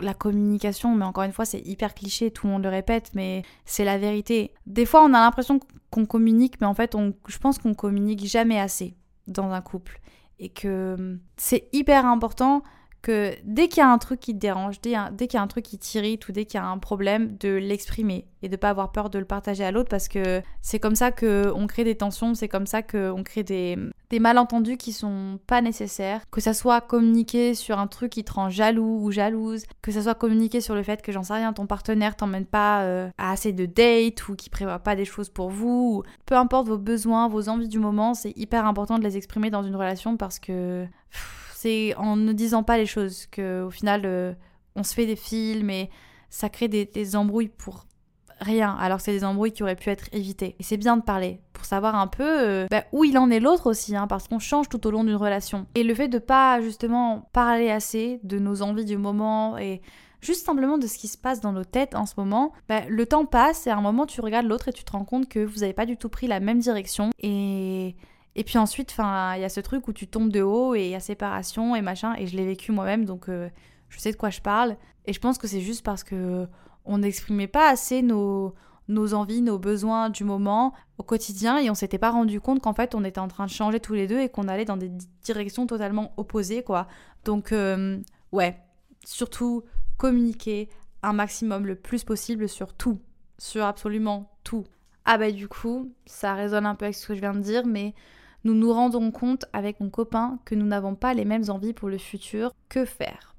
la 0.00 0.14
communication, 0.14 0.94
mais 0.94 1.04
encore 1.04 1.24
une 1.24 1.32
fois, 1.32 1.44
c'est 1.44 1.60
hyper 1.60 1.94
cliché, 1.94 2.30
tout 2.30 2.46
le 2.46 2.52
monde 2.52 2.62
le 2.62 2.68
répète, 2.68 3.10
mais 3.14 3.42
c'est 3.64 3.84
la 3.84 3.98
vérité. 3.98 4.52
Des 4.66 4.86
fois, 4.86 5.02
on 5.02 5.14
a 5.14 5.20
l'impression 5.20 5.60
qu'on 5.90 6.06
communique, 6.06 6.60
mais 6.60 6.66
en 6.66 6.74
fait, 6.74 6.94
on, 6.94 7.14
je 7.26 7.38
pense 7.38 7.58
qu'on 7.58 7.74
communique 7.74 8.24
jamais 8.26 8.58
assez 8.58 8.94
dans 9.26 9.50
un 9.50 9.60
couple. 9.60 10.00
Et 10.38 10.48
que 10.48 10.94
hum, 10.98 11.20
c'est 11.36 11.68
hyper 11.72 12.06
important 12.06 12.62
que 13.02 13.34
dès 13.44 13.68
qu'il 13.68 13.78
y 13.78 13.84
a 13.84 13.90
un 13.90 13.98
truc 13.98 14.20
qui 14.20 14.34
te 14.34 14.38
dérange, 14.38 14.80
dès, 14.80 14.92
qu'il 15.26 15.34
y 15.34 15.40
a 15.40 15.42
un 15.42 15.46
truc 15.46 15.64
qui 15.64 15.78
t'irrite 15.78 16.28
ou 16.28 16.32
dès 16.32 16.44
qu'il 16.44 16.60
y 16.60 16.62
a 16.62 16.66
un 16.66 16.78
problème, 16.78 17.36
de 17.38 17.48
l'exprimer 17.48 18.26
et 18.42 18.48
de 18.48 18.56
pas 18.56 18.70
avoir 18.70 18.92
peur 18.92 19.10
de 19.10 19.18
le 19.18 19.24
partager 19.24 19.64
à 19.64 19.70
l'autre 19.70 19.88
parce 19.88 20.08
que 20.08 20.42
c'est 20.60 20.78
comme 20.78 20.94
ça 20.94 21.10
qu'on 21.10 21.66
crée 21.66 21.84
des 21.84 21.94
tensions, 21.94 22.34
c'est 22.34 22.48
comme 22.48 22.66
ça 22.66 22.82
qu'on 22.82 23.22
crée 23.22 23.42
des, 23.42 23.78
des 24.10 24.18
malentendus 24.18 24.76
qui 24.76 24.92
sont 24.92 25.38
pas 25.46 25.62
nécessaires. 25.62 26.22
Que 26.30 26.40
ça 26.40 26.54
soit 26.54 26.80
communiqué 26.80 27.54
sur 27.54 27.78
un 27.78 27.86
truc 27.86 28.12
qui 28.12 28.24
te 28.24 28.32
rend 28.32 28.50
jaloux 28.50 29.00
ou 29.02 29.10
jalouse, 29.10 29.64
que 29.82 29.92
ça 29.92 30.02
soit 30.02 30.14
communiqué 30.14 30.60
sur 30.60 30.74
le 30.74 30.82
fait 30.82 31.02
que 31.02 31.12
j'en 31.12 31.22
sais 31.22 31.34
rien, 31.34 31.52
ton 31.52 31.66
partenaire 31.66 32.16
t'emmène 32.16 32.46
pas 32.46 32.82
euh, 32.82 33.08
à 33.18 33.32
assez 33.32 33.52
de 33.52 33.66
dates 33.66 34.28
ou 34.28 34.34
qui 34.34 34.50
prévoit 34.50 34.78
pas 34.78 34.96
des 34.96 35.04
choses 35.04 35.28
pour 35.28 35.50
vous. 35.50 36.02
Peu 36.26 36.34
importe 36.34 36.68
vos 36.68 36.78
besoins, 36.78 37.28
vos 37.28 37.48
envies 37.48 37.68
du 37.68 37.78
moment, 37.78 38.14
c'est 38.14 38.36
hyper 38.36 38.66
important 38.66 38.98
de 38.98 39.04
les 39.04 39.16
exprimer 39.16 39.50
dans 39.50 39.62
une 39.62 39.76
relation 39.76 40.16
parce 40.16 40.38
que 40.38 40.86
c'est 41.60 41.94
en 41.96 42.16
ne 42.16 42.32
disant 42.32 42.62
pas 42.62 42.78
les 42.78 42.86
choses 42.86 43.26
que 43.26 43.62
au 43.62 43.70
final 43.70 44.02
euh, 44.06 44.32
on 44.76 44.82
se 44.82 44.94
fait 44.94 45.04
des 45.04 45.16
films 45.16 45.68
et 45.68 45.90
ça 46.30 46.48
crée 46.48 46.68
des, 46.68 47.16
embrouilles 47.16 47.48
pour 47.48 47.86
rien, 48.40 48.74
alors 48.80 48.98
que 48.98 49.04
c'est 49.04 49.12
des 49.12 49.24
embrouilles 49.24 49.52
qui 49.52 49.62
auraient 49.62 49.76
pu 49.76 49.90
être 49.90 50.06
évitées. 50.12 50.56
Et 50.58 50.62
c'est 50.62 50.78
bien 50.78 50.96
de 50.96 51.02
parler 51.02 51.40
pour 51.52 51.66
savoir 51.66 51.96
un 51.96 52.06
peu 52.06 52.24
euh, 52.24 52.66
bah, 52.70 52.84
où 52.92 53.04
il 53.04 53.18
en 53.18 53.30
est 53.30 53.40
l'autre 53.40 53.68
aussi, 53.68 53.94
hein, 53.94 54.06
parce 54.06 54.28
qu'on 54.28 54.38
change 54.38 54.70
tout 54.70 54.86
au 54.86 54.90
long 54.90 55.04
d'une 55.04 55.16
relation. 55.16 55.66
Et 55.74 55.82
le 55.82 55.94
fait 55.94 56.08
de 56.08 56.18
pas 56.18 56.62
justement 56.62 57.28
parler 57.32 57.68
assez 57.70 58.20
de 58.22 58.38
nos 58.38 58.62
envies 58.62 58.86
du 58.86 58.96
moment 58.96 59.58
et 59.58 59.82
juste 60.22 60.46
simplement 60.46 60.78
de 60.78 60.86
ce 60.86 60.96
qui 60.96 61.08
se 61.08 61.18
passe 61.18 61.40
dans 61.40 61.52
nos 61.52 61.64
têtes 61.64 61.94
en 61.94 62.06
ce 62.06 62.14
moment, 62.16 62.52
bah, 62.68 62.82
le 62.88 63.04
temps 63.04 63.26
passe 63.26 63.66
et 63.66 63.70
à 63.70 63.76
un 63.76 63.82
moment 63.82 64.06
tu 64.06 64.22
regardes 64.22 64.46
l'autre 64.46 64.68
et 64.68 64.72
tu 64.72 64.84
te 64.84 64.92
rends 64.92 65.04
compte 65.04 65.28
que 65.28 65.44
vous 65.44 65.58
n'avez 65.58 65.74
pas 65.74 65.86
du 65.86 65.98
tout 65.98 66.08
pris 66.08 66.26
la 66.26 66.40
même 66.40 66.60
direction 66.60 67.10
et 67.18 67.96
et 68.36 68.44
puis 68.44 68.58
ensuite, 68.58 68.94
il 68.98 69.40
y 69.40 69.44
a 69.44 69.48
ce 69.48 69.60
truc 69.60 69.88
où 69.88 69.92
tu 69.92 70.06
tombes 70.06 70.30
de 70.30 70.42
haut 70.42 70.74
et 70.74 70.84
il 70.84 70.90
y 70.90 70.94
a 70.94 71.00
séparation 71.00 71.74
et 71.74 71.82
machin. 71.82 72.14
Et 72.16 72.26
je 72.26 72.36
l'ai 72.36 72.46
vécu 72.46 72.72
moi-même, 72.72 73.04
donc 73.04 73.28
euh, 73.28 73.48
je 73.88 73.98
sais 73.98 74.12
de 74.12 74.16
quoi 74.16 74.30
je 74.30 74.40
parle. 74.40 74.76
Et 75.06 75.12
je 75.12 75.20
pense 75.20 75.38
que 75.38 75.48
c'est 75.48 75.60
juste 75.60 75.84
parce 75.84 76.04
que 76.04 76.46
on 76.84 76.98
n'exprimait 76.98 77.48
pas 77.48 77.68
assez 77.68 78.02
nos, 78.02 78.54
nos 78.88 79.14
envies, 79.14 79.42
nos 79.42 79.58
besoins 79.58 80.10
du 80.10 80.24
moment 80.24 80.74
au 80.98 81.02
quotidien 81.02 81.58
et 81.58 81.70
on 81.70 81.74
s'était 81.74 81.98
pas 81.98 82.10
rendu 82.10 82.40
compte 82.40 82.60
qu'en 82.60 82.72
fait 82.72 82.94
on 82.94 83.04
était 83.04 83.20
en 83.20 83.28
train 83.28 83.46
de 83.46 83.50
changer 83.50 83.80
tous 83.80 83.94
les 83.94 84.06
deux 84.06 84.18
et 84.18 84.28
qu'on 84.28 84.48
allait 84.48 84.64
dans 84.64 84.76
des 84.76 84.90
directions 85.22 85.66
totalement 85.66 86.12
opposées 86.16 86.62
quoi. 86.62 86.88
Donc 87.24 87.52
euh, 87.52 87.98
ouais, 88.32 88.58
surtout 89.04 89.62
communiquer 89.98 90.68
un 91.02 91.12
maximum 91.12 91.66
le 91.66 91.76
plus 91.76 92.04
possible 92.04 92.48
sur 92.48 92.74
tout, 92.74 93.00
sur 93.38 93.64
absolument 93.64 94.30
tout. 94.44 94.64
Ah 95.04 95.18
bah 95.18 95.30
du 95.30 95.48
coup, 95.48 95.92
ça 96.06 96.34
résonne 96.34 96.66
un 96.66 96.74
peu 96.74 96.86
avec 96.86 96.94
ce 96.94 97.06
que 97.06 97.14
je 97.14 97.20
viens 97.20 97.34
de 97.34 97.40
dire, 97.40 97.66
mais 97.66 97.94
nous 98.44 98.54
nous 98.54 98.72
rendons 98.72 99.10
compte 99.10 99.44
avec 99.52 99.80
mon 99.80 99.90
copain 99.90 100.38
que 100.44 100.54
nous 100.54 100.66
n'avons 100.66 100.94
pas 100.94 101.14
les 101.14 101.24
mêmes 101.24 101.48
envies 101.48 101.72
pour 101.72 101.88
le 101.88 101.98
futur. 101.98 102.52
Que 102.68 102.84
faire? 102.84 103.34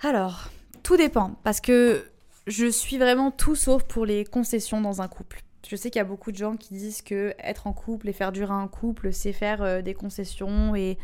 Alors, 0.00 0.50
tout 0.82 0.96
dépend, 0.96 1.36
parce 1.42 1.60
que 1.60 2.04
je 2.46 2.66
suis 2.66 2.98
vraiment 2.98 3.30
tout 3.30 3.56
sauf 3.56 3.84
pour 3.84 4.06
les 4.06 4.24
concessions 4.24 4.80
dans 4.80 5.02
un 5.02 5.08
couple. 5.08 5.42
Je 5.68 5.76
sais 5.76 5.90
qu'il 5.90 5.98
y 5.98 6.02
a 6.02 6.04
beaucoup 6.04 6.32
de 6.32 6.36
gens 6.36 6.56
qui 6.56 6.74
disent 6.74 7.02
que 7.02 7.34
être 7.38 7.66
en 7.66 7.72
couple 7.72 8.08
et 8.08 8.12
faire 8.12 8.32
durer 8.32 8.54
un 8.54 8.68
couple, 8.68 9.12
c'est 9.12 9.32
faire 9.32 9.62
euh, 9.62 9.82
des 9.82 9.94
concessions 9.94 10.74
et, 10.74 10.98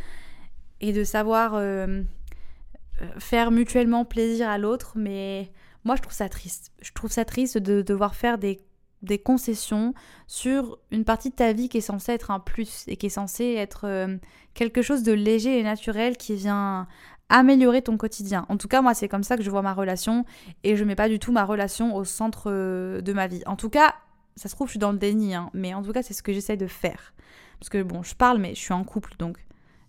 et 0.80 0.92
de 0.92 1.04
savoir 1.04 1.54
euh, 1.54 2.02
euh, 3.02 3.06
faire 3.18 3.50
mutuellement 3.50 4.04
plaisir 4.04 4.48
à 4.48 4.56
l'autre, 4.58 4.92
mais 4.96 5.50
moi 5.84 5.96
je 5.96 6.02
trouve 6.02 6.14
ça 6.14 6.28
triste. 6.28 6.72
Je 6.80 6.92
trouve 6.92 7.10
ça 7.10 7.24
triste 7.24 7.58
de 7.58 7.82
devoir 7.82 8.14
faire 8.14 8.38
des 8.38 8.60
des 9.04 9.18
concessions 9.18 9.94
sur 10.26 10.78
une 10.90 11.04
partie 11.04 11.30
de 11.30 11.34
ta 11.34 11.52
vie 11.52 11.68
qui 11.68 11.78
est 11.78 11.82
censée 11.82 12.12
être 12.12 12.30
un 12.30 12.40
plus 12.40 12.84
et 12.88 12.96
qui 12.96 13.06
est 13.06 13.10
censée 13.10 13.54
être 13.54 13.86
euh, 13.86 14.16
quelque 14.54 14.82
chose 14.82 15.02
de 15.02 15.12
léger 15.12 15.58
et 15.58 15.62
naturel 15.62 16.16
qui 16.16 16.34
vient 16.34 16.86
améliorer 17.28 17.82
ton 17.82 17.96
quotidien. 17.96 18.46
En 18.48 18.56
tout 18.56 18.68
cas, 18.68 18.82
moi, 18.82 18.94
c'est 18.94 19.08
comme 19.08 19.22
ça 19.22 19.36
que 19.36 19.42
je 19.42 19.50
vois 19.50 19.62
ma 19.62 19.74
relation 19.74 20.24
et 20.62 20.76
je 20.76 20.84
mets 20.84 20.94
pas 20.94 21.08
du 21.08 21.18
tout 21.18 21.32
ma 21.32 21.44
relation 21.44 21.94
au 21.94 22.04
centre 22.04 22.50
euh, 22.50 23.00
de 23.00 23.12
ma 23.12 23.26
vie. 23.26 23.42
En 23.46 23.56
tout 23.56 23.70
cas, 23.70 23.94
ça 24.36 24.48
se 24.48 24.54
trouve, 24.54 24.66
je 24.68 24.72
suis 24.72 24.78
dans 24.78 24.92
le 24.92 24.98
déni, 24.98 25.34
hein, 25.34 25.50
mais 25.54 25.74
en 25.74 25.82
tout 25.82 25.92
cas, 25.92 26.02
c'est 26.02 26.14
ce 26.14 26.22
que 26.22 26.32
j'essaie 26.32 26.56
de 26.56 26.66
faire. 26.66 27.14
Parce 27.58 27.70
que 27.70 27.82
bon, 27.82 28.02
je 28.02 28.14
parle, 28.14 28.38
mais 28.38 28.54
je 28.54 28.60
suis 28.60 28.72
en 28.72 28.84
couple, 28.84 29.14
donc 29.18 29.38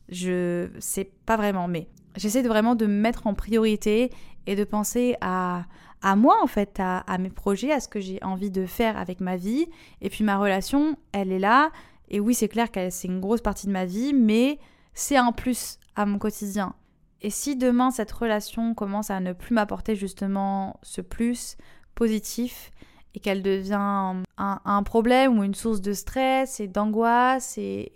je 0.10 0.69
sais 0.79 1.12
pas 1.25 1.36
vraiment, 1.36 1.67
mais 1.67 1.88
j'essaie 2.15 2.43
de 2.43 2.48
vraiment 2.48 2.75
de 2.75 2.86
me 2.86 2.93
mettre 2.93 3.27
en 3.27 3.34
priorité 3.34 4.12
et 4.47 4.55
de 4.55 4.63
penser 4.63 5.15
à, 5.21 5.65
à 6.01 6.15
moi 6.15 6.37
en 6.41 6.47
fait, 6.47 6.79
à, 6.79 7.17
mes 7.17 7.29
projets, 7.29 7.71
à 7.71 7.79
ce 7.79 7.87
que 7.87 7.99
j'ai 7.99 8.23
envie 8.23 8.51
de 8.51 8.65
faire 8.65 8.97
avec 8.97 9.19
ma 9.21 9.37
vie. 9.37 9.67
Et 10.01 10.09
puis 10.09 10.23
ma 10.23 10.37
relation, 10.37 10.97
elle 11.11 11.31
est 11.31 11.39
là. 11.39 11.71
Et 12.09 12.19
oui, 12.19 12.35
c'est 12.35 12.47
clair 12.47 12.71
que 12.71 12.89
c'est 12.91 13.07
une 13.07 13.19
grosse 13.19 13.41
partie 13.41 13.65
de 13.65 13.71
ma 13.71 13.85
vie, 13.85 14.13
mais 14.13 14.59
c'est 14.93 15.17
un 15.17 15.31
plus 15.31 15.79
à 15.95 16.05
mon 16.05 16.19
quotidien. 16.19 16.75
Et 17.21 17.31
si 17.31 17.55
demain 17.55 17.89
cette 17.89 18.11
relation 18.11 18.75
commence 18.75 19.09
à 19.09 19.19
ne 19.19 19.33
plus 19.33 19.55
m'apporter 19.55 19.95
justement 19.95 20.79
ce 20.83 21.01
plus 21.01 21.57
positif 21.95 22.71
et 23.15 23.19
qu'elle 23.19 23.41
devient 23.41 24.21
un, 24.37 24.83
problème 24.83 25.39
ou 25.39 25.43
une 25.43 25.55
source 25.55 25.81
de 25.81 25.93
stress 25.93 26.59
et 26.59 26.67
d'angoisse 26.67 27.57
et, 27.57 27.91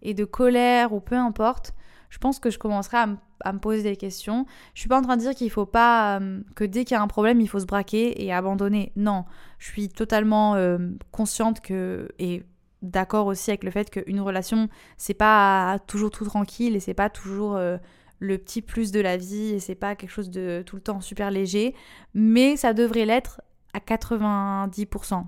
et 0.00 0.14
de 0.14 0.24
colère 0.24 0.94
ou 0.94 1.00
peu 1.00 1.16
importe, 1.16 1.74
je 2.08 2.18
pense 2.18 2.38
que 2.38 2.48
je 2.48 2.58
commencerai 2.58 2.96
à 2.96 3.06
me 3.06 3.16
me 3.52 3.58
poser 3.58 3.82
des 3.82 3.96
questions. 3.96 4.46
Je 4.74 4.80
suis 4.80 4.88
pas 4.88 4.98
en 4.98 5.02
train 5.02 5.16
de 5.16 5.22
dire 5.22 5.34
qu'il 5.34 5.50
faut 5.50 5.66
pas 5.66 6.18
euh, 6.18 6.40
que 6.54 6.64
dès 6.64 6.84
qu'il 6.84 6.94
y 6.94 6.98
a 6.98 7.02
un 7.02 7.08
problème, 7.08 7.40
il 7.40 7.48
faut 7.48 7.60
se 7.60 7.66
braquer 7.66 8.24
et 8.24 8.32
abandonner. 8.32 8.92
Non, 8.96 9.24
je 9.58 9.68
suis 9.68 9.88
totalement 9.88 10.54
euh, 10.54 10.78
consciente 11.10 11.60
que 11.60 12.08
et 12.18 12.42
d'accord 12.82 13.26
aussi 13.26 13.50
avec 13.50 13.64
le 13.64 13.70
fait 13.70 13.90
qu'une 13.90 14.20
relation 14.20 14.68
c'est 14.98 15.14
pas 15.14 15.78
toujours 15.86 16.10
tout 16.10 16.26
tranquille 16.26 16.76
et 16.76 16.80
c'est 16.80 16.92
pas 16.92 17.08
toujours 17.08 17.56
euh, 17.56 17.78
le 18.18 18.36
petit 18.38 18.60
plus 18.60 18.92
de 18.92 19.00
la 19.00 19.16
vie 19.16 19.54
et 19.54 19.58
c'est 19.58 19.74
pas 19.74 19.96
quelque 19.96 20.10
chose 20.10 20.30
de 20.30 20.62
tout 20.66 20.76
le 20.76 20.82
temps 20.82 21.00
super 21.00 21.30
léger, 21.30 21.74
mais 22.12 22.56
ça 22.56 22.74
devrait 22.74 23.06
l'être 23.06 23.40
à 23.72 23.78
90% 23.78 25.24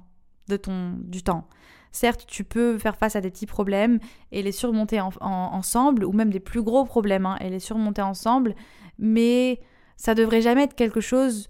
de 0.49 0.57
ton 0.57 0.93
du 1.01 1.23
temps. 1.23 1.49
Certes, 1.97 2.27
tu 2.27 2.45
peux 2.45 2.77
faire 2.77 2.95
face 2.95 3.17
à 3.17 3.23
des 3.23 3.31
petits 3.31 3.47
problèmes 3.47 4.01
et 4.31 4.43
les 4.43 4.53
surmonter 4.53 5.01
ensemble, 5.01 6.05
ou 6.05 6.13
même 6.13 6.29
des 6.29 6.41
plus 6.41 6.63
gros 6.63 6.85
problèmes 6.85 7.25
hein, 7.25 7.39
et 7.41 7.49
les 7.49 7.59
surmonter 7.59 8.03
ensemble, 8.03 8.55
mais 8.99 9.61
ça 9.97 10.15
devrait 10.15 10.43
jamais 10.43 10.65
être 10.65 10.75
quelque 10.75 11.01
chose 11.01 11.49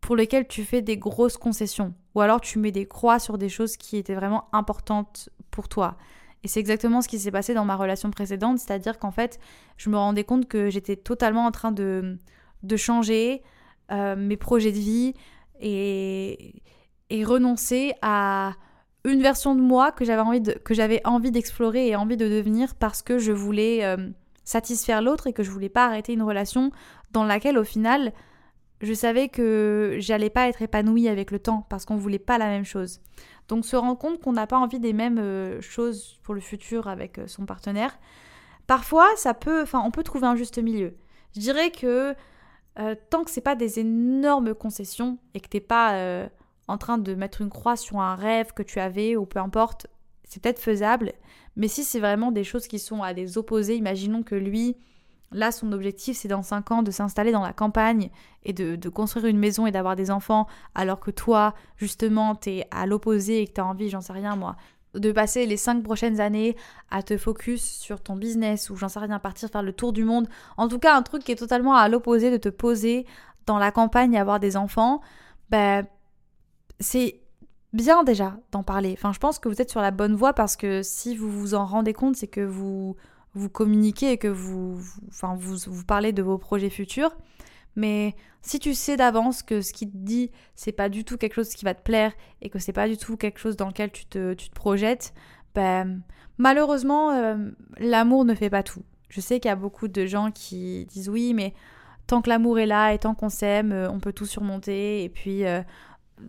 pour 0.00 0.16
lequel 0.16 0.48
tu 0.48 0.64
fais 0.64 0.82
des 0.82 0.96
grosses 0.96 1.36
concessions, 1.36 1.94
ou 2.16 2.20
alors 2.22 2.40
tu 2.40 2.58
mets 2.58 2.72
des 2.72 2.86
croix 2.86 3.20
sur 3.20 3.38
des 3.38 3.48
choses 3.48 3.76
qui 3.76 3.96
étaient 3.96 4.16
vraiment 4.16 4.48
importantes 4.52 5.28
pour 5.52 5.68
toi. 5.68 5.96
Et 6.42 6.48
c'est 6.48 6.58
exactement 6.58 7.00
ce 7.00 7.06
qui 7.06 7.20
s'est 7.20 7.30
passé 7.30 7.54
dans 7.54 7.64
ma 7.64 7.76
relation 7.76 8.10
précédente, 8.10 8.58
c'est-à-dire 8.58 8.98
qu'en 8.98 9.12
fait, 9.12 9.38
je 9.76 9.90
me 9.90 9.96
rendais 9.96 10.24
compte 10.24 10.48
que 10.48 10.70
j'étais 10.70 10.96
totalement 10.96 11.46
en 11.46 11.52
train 11.52 11.70
de, 11.70 12.18
changer 12.74 13.44
euh, 13.92 14.16
mes 14.16 14.36
projets 14.36 14.72
de 14.72 14.78
vie 14.78 15.14
et 15.60 16.52
renoncer 17.24 17.92
à 18.02 18.54
une 19.04 19.22
version 19.22 19.54
de 19.54 19.60
moi 19.60 19.92
que 19.92 20.04
j'avais 20.04 20.22
envie 20.22 20.42
que 20.64 20.74
j'avais 20.74 21.00
envie 21.04 21.30
d'explorer 21.30 21.88
et 21.88 21.96
envie 21.96 22.16
de 22.16 22.28
devenir 22.28 22.74
parce 22.74 23.02
que 23.02 23.18
je 23.18 23.32
voulais 23.32 23.84
euh, 23.84 23.96
satisfaire 24.44 25.02
l'autre 25.02 25.26
et 25.26 25.32
que 25.32 25.42
je 25.42 25.50
voulais 25.50 25.68
pas 25.68 25.86
arrêter 25.86 26.12
une 26.12 26.22
relation 26.22 26.70
dans 27.12 27.24
laquelle 27.24 27.58
au 27.58 27.64
final 27.64 28.12
je 28.80 28.92
savais 28.92 29.28
que 29.28 29.96
j'allais 29.98 30.30
pas 30.30 30.48
être 30.48 30.62
épanouie 30.62 31.08
avec 31.08 31.30
le 31.30 31.38
temps 31.38 31.66
parce 31.68 31.84
qu'on 31.84 31.96
voulait 31.96 32.18
pas 32.18 32.38
la 32.38 32.46
même 32.46 32.64
chose. 32.64 33.00
Donc 33.48 33.64
se 33.64 33.76
rendre 33.76 33.98
compte 33.98 34.20
qu'on 34.20 34.32
n'a 34.32 34.46
pas 34.46 34.58
envie 34.58 34.78
des 34.78 34.92
mêmes 34.92 35.18
euh, 35.18 35.60
choses 35.60 36.18
pour 36.22 36.34
le 36.34 36.40
futur 36.40 36.86
avec 36.86 37.18
euh, 37.18 37.26
son 37.26 37.46
partenaire, 37.46 37.98
parfois 38.66 39.08
ça 39.16 39.32
peut, 39.34 39.62
enfin 39.62 39.82
on 39.84 39.90
peut 39.90 40.02
trouver 40.02 40.26
un 40.26 40.36
juste 40.36 40.58
milieu. 40.58 40.94
Je 41.34 41.40
dirais 41.40 41.70
que 41.70 42.14
tant 43.10 43.24
que 43.24 43.30
c'est 43.32 43.40
pas 43.40 43.56
des 43.56 43.80
énormes 43.80 44.54
concessions 44.54 45.18
et 45.34 45.40
que 45.40 45.48
t'es 45.48 45.58
pas 45.58 46.28
en 46.68 46.78
train 46.78 46.98
de 46.98 47.14
mettre 47.14 47.40
une 47.40 47.50
croix 47.50 47.76
sur 47.76 48.00
un 48.00 48.14
rêve 48.14 48.52
que 48.52 48.62
tu 48.62 48.78
avais 48.78 49.16
ou 49.16 49.26
peu 49.26 49.40
importe, 49.40 49.86
c'est 50.24 50.42
peut-être 50.42 50.60
faisable. 50.60 51.12
Mais 51.56 51.68
si 51.68 51.82
c'est 51.82 52.00
vraiment 52.00 52.30
des 52.30 52.44
choses 52.44 52.68
qui 52.68 52.78
sont 52.78 53.02
à 53.02 53.14
des 53.14 53.38
opposés, 53.38 53.74
imaginons 53.74 54.22
que 54.22 54.34
lui, 54.34 54.76
là, 55.32 55.50
son 55.50 55.72
objectif, 55.72 56.16
c'est 56.16 56.28
dans 56.28 56.42
5 56.42 56.70
ans 56.70 56.82
de 56.82 56.90
s'installer 56.90 57.32
dans 57.32 57.42
la 57.42 57.52
campagne 57.52 58.10
et 58.44 58.52
de, 58.52 58.88
construire 58.88 59.26
une 59.26 59.38
maison 59.38 59.66
et 59.66 59.72
d'avoir 59.72 59.96
des 59.96 60.10
enfants, 60.10 60.46
alors 60.74 61.00
que 61.00 61.10
toi, 61.10 61.54
justement, 61.76 62.34
t'es 62.34 62.66
à 62.70 62.86
l'opposé 62.86 63.42
et 63.42 63.46
que 63.46 63.52
t'as 63.52 63.64
envie, 63.64 63.88
j'en 63.88 64.00
sais 64.00 64.12
rien 64.12 64.36
moi, 64.36 64.56
de 64.94 65.12
passer 65.12 65.46
les 65.46 65.56
5 65.56 65.82
prochaines 65.82 66.20
années 66.20 66.56
à 66.90 67.02
te 67.02 67.16
focus 67.16 67.62
sur 67.62 68.00
ton 68.00 68.16
business 68.16 68.70
ou 68.70 68.76
j'en 68.76 68.88
sais 68.88 69.00
rien, 69.00 69.18
partir 69.18 69.48
faire 69.50 69.62
le 69.62 69.72
tour 69.72 69.92
du 69.92 70.04
monde. 70.04 70.28
En 70.56 70.68
tout 70.68 70.78
cas, 70.78 70.96
un 70.96 71.02
truc 71.02 71.24
qui 71.24 71.32
est 71.32 71.36
totalement 71.36 71.74
à 71.74 71.88
l'opposé 71.88 72.30
de 72.30 72.36
te 72.36 72.48
poser 72.48 73.06
dans 73.46 73.58
la 73.58 73.70
campagne 73.70 74.14
et 74.14 74.18
avoir 74.18 74.40
des 74.40 74.56
enfants, 74.56 75.00
ben 75.50 75.86
c'est 76.80 77.20
bien 77.72 78.04
déjà 78.04 78.36
d'en 78.52 78.62
parler. 78.62 78.94
Enfin, 78.96 79.12
je 79.12 79.18
pense 79.18 79.38
que 79.38 79.48
vous 79.48 79.60
êtes 79.60 79.70
sur 79.70 79.80
la 79.80 79.90
bonne 79.90 80.14
voie 80.14 80.32
parce 80.32 80.56
que 80.56 80.82
si 80.82 81.16
vous 81.16 81.30
vous 81.30 81.54
en 81.54 81.66
rendez 81.66 81.92
compte, 81.92 82.16
c'est 82.16 82.26
que 82.26 82.40
vous 82.40 82.96
vous 83.34 83.48
communiquez 83.48 84.12
et 84.12 84.18
que 84.18 84.28
vous, 84.28 84.80
enfin, 85.08 85.36
vous, 85.38 85.56
vous 85.66 85.84
parlez 85.84 86.12
de 86.12 86.22
vos 86.22 86.38
projets 86.38 86.70
futurs. 86.70 87.16
Mais 87.76 88.16
si 88.42 88.58
tu 88.58 88.74
sais 88.74 88.96
d'avance 88.96 89.42
que 89.42 89.60
ce 89.60 89.72
qui 89.72 89.88
te 89.88 89.96
dit, 89.96 90.30
c'est 90.54 90.72
pas 90.72 90.88
du 90.88 91.04
tout 91.04 91.16
quelque 91.16 91.34
chose 91.34 91.50
qui 91.50 91.64
va 91.64 91.74
te 91.74 91.82
plaire 91.82 92.12
et 92.42 92.50
que 92.50 92.58
c'est 92.58 92.72
pas 92.72 92.88
du 92.88 92.96
tout 92.96 93.16
quelque 93.16 93.38
chose 93.38 93.56
dans 93.56 93.68
lequel 93.68 93.92
tu 93.92 94.06
te, 94.06 94.34
tu 94.34 94.48
te 94.48 94.54
projettes, 94.54 95.14
ben, 95.54 96.00
malheureusement, 96.38 97.10
euh, 97.10 97.36
l'amour 97.78 98.24
ne 98.24 98.34
fait 98.34 98.50
pas 98.50 98.62
tout. 98.62 98.82
Je 99.08 99.20
sais 99.20 99.38
qu'il 99.38 99.48
y 99.48 99.52
a 99.52 99.56
beaucoup 99.56 99.88
de 99.88 100.06
gens 100.06 100.30
qui 100.30 100.86
disent 100.86 101.08
oui, 101.08 101.34
mais 101.34 101.54
tant 102.06 102.22
que 102.22 102.28
l'amour 102.28 102.58
est 102.58 102.66
là 102.66 102.92
et 102.92 102.98
tant 102.98 103.14
qu'on 103.14 103.28
s'aime, 103.28 103.72
euh, 103.72 103.90
on 103.90 104.00
peut 104.00 104.12
tout 104.12 104.26
surmonter 104.26 105.04
et 105.04 105.08
puis 105.08 105.44
euh, 105.44 105.62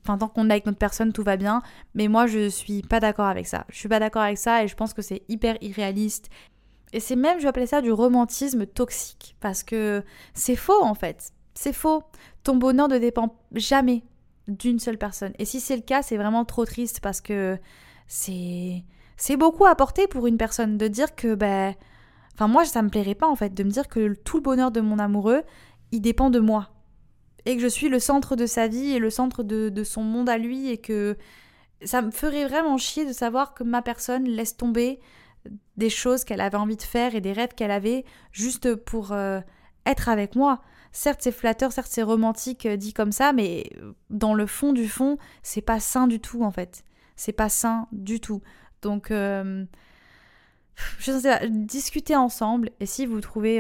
enfin 0.03 0.17
tant 0.17 0.27
qu'on 0.27 0.49
est 0.49 0.53
avec 0.53 0.65
notre 0.65 0.77
personne, 0.77 1.13
tout 1.13 1.23
va 1.23 1.37
bien. 1.37 1.61
Mais 1.95 2.07
moi, 2.07 2.27
je 2.27 2.49
suis 2.49 2.81
pas 2.81 2.99
d'accord 2.99 3.27
avec 3.27 3.47
ça. 3.47 3.65
Je 3.69 3.77
suis 3.77 3.89
pas 3.89 3.99
d'accord 3.99 4.21
avec 4.21 4.37
ça 4.37 4.63
et 4.63 4.67
je 4.67 4.75
pense 4.75 4.93
que 4.93 5.01
c'est 5.01 5.23
hyper 5.29 5.57
irréaliste. 5.61 6.29
Et 6.93 6.99
c'est 6.99 7.15
même, 7.15 7.37
je 7.37 7.43
vais 7.43 7.49
appeler 7.49 7.67
ça 7.67 7.81
du 7.81 7.91
romantisme 7.91 8.65
toxique 8.65 9.35
parce 9.39 9.63
que 9.63 10.03
c'est 10.33 10.55
faux 10.55 10.83
en 10.83 10.95
fait. 10.95 11.31
C'est 11.53 11.73
faux. 11.73 12.03
Ton 12.43 12.55
bonheur 12.55 12.87
ne 12.87 12.97
dépend 12.97 13.35
jamais 13.53 14.03
d'une 14.47 14.79
seule 14.79 14.97
personne. 14.97 15.33
Et 15.39 15.45
si 15.45 15.59
c'est 15.59 15.75
le 15.75 15.81
cas, 15.81 16.01
c'est 16.01 16.17
vraiment 16.17 16.45
trop 16.45 16.65
triste 16.65 16.99
parce 17.01 17.21
que 17.21 17.57
c'est 18.07 18.83
c'est 19.17 19.37
beaucoup 19.37 19.65
à 19.65 19.75
porter 19.75 20.07
pour 20.07 20.27
une 20.27 20.37
personne 20.37 20.77
de 20.77 20.87
dire 20.87 21.15
que 21.15 21.35
ben 21.35 21.75
enfin 22.33 22.47
moi 22.47 22.63
ça 22.65 22.81
me 22.81 22.89
plairait 22.89 23.15
pas 23.15 23.27
en 23.27 23.35
fait 23.35 23.53
de 23.53 23.63
me 23.63 23.69
dire 23.69 23.87
que 23.87 24.13
tout 24.13 24.37
le 24.37 24.43
bonheur 24.43 24.71
de 24.71 24.81
mon 24.81 24.97
amoureux, 24.97 25.43
il 25.91 26.01
dépend 26.01 26.29
de 26.29 26.39
moi 26.39 26.69
et 27.49 27.55
que 27.55 27.63
je 27.63 27.67
suis 27.67 27.89
le 27.89 27.97
centre 27.97 28.35
de 28.35 28.45
sa 28.45 28.67
vie 28.67 28.91
et 28.91 28.99
le 28.99 29.09
centre 29.09 29.41
de, 29.41 29.83
son 29.83 30.03
monde 30.03 30.29
à 30.29 30.37
lui 30.37 30.69
et 30.69 30.77
que 30.77 31.17
ça 31.83 32.03
me 32.03 32.11
ferait 32.11 32.47
vraiment 32.47 32.77
chier 32.77 33.07
de 33.07 33.11
savoir 33.11 33.55
que 33.55 33.63
ma 33.63 33.81
personne 33.81 34.25
laisse 34.25 34.55
tomber 34.55 34.99
des 35.75 35.89
choses 35.89 36.25
qu'elle 36.25 36.41
avait 36.41 36.57
envie 36.57 36.77
de 36.77 36.83
faire 36.83 37.15
et 37.15 37.21
des 37.21 37.33
rêves 37.33 37.55
qu'elle 37.55 37.71
avait 37.71 38.05
juste 38.31 38.75
pour 38.75 39.13
euh, 39.13 39.41
être 39.87 40.09
avec 40.09 40.35
moi. 40.35 40.61
Certes, 40.91 41.21
c'est 41.23 41.31
flatteur, 41.31 41.71
certes, 41.71 41.89
c'est 41.89 42.03
romantique 42.03 42.67
euh, 42.67 42.77
dit 42.77 42.93
comme 42.93 43.11
ça, 43.11 43.33
mais 43.33 43.71
dans 44.11 44.35
le 44.35 44.45
fond 44.45 44.71
du 44.71 44.87
fond, 44.87 45.17
c'est 45.41 45.63
pas 45.63 45.79
sain 45.79 46.05
du 46.05 46.19
tout 46.19 46.43
en 46.43 46.51
fait. 46.51 46.83
C'est 47.15 47.33
pas 47.33 47.49
sain 47.49 47.87
du 47.91 48.19
tout. 48.19 48.43
Donc, 48.83 49.09
euh, 49.09 49.65
je 50.99 51.11
sais 51.13 51.39
pas, 51.39 51.47
discutez 51.47 52.15
ensemble 52.15 52.69
et 52.79 52.85
si 52.85 53.07
vous 53.07 53.21
trouvez 53.21 53.59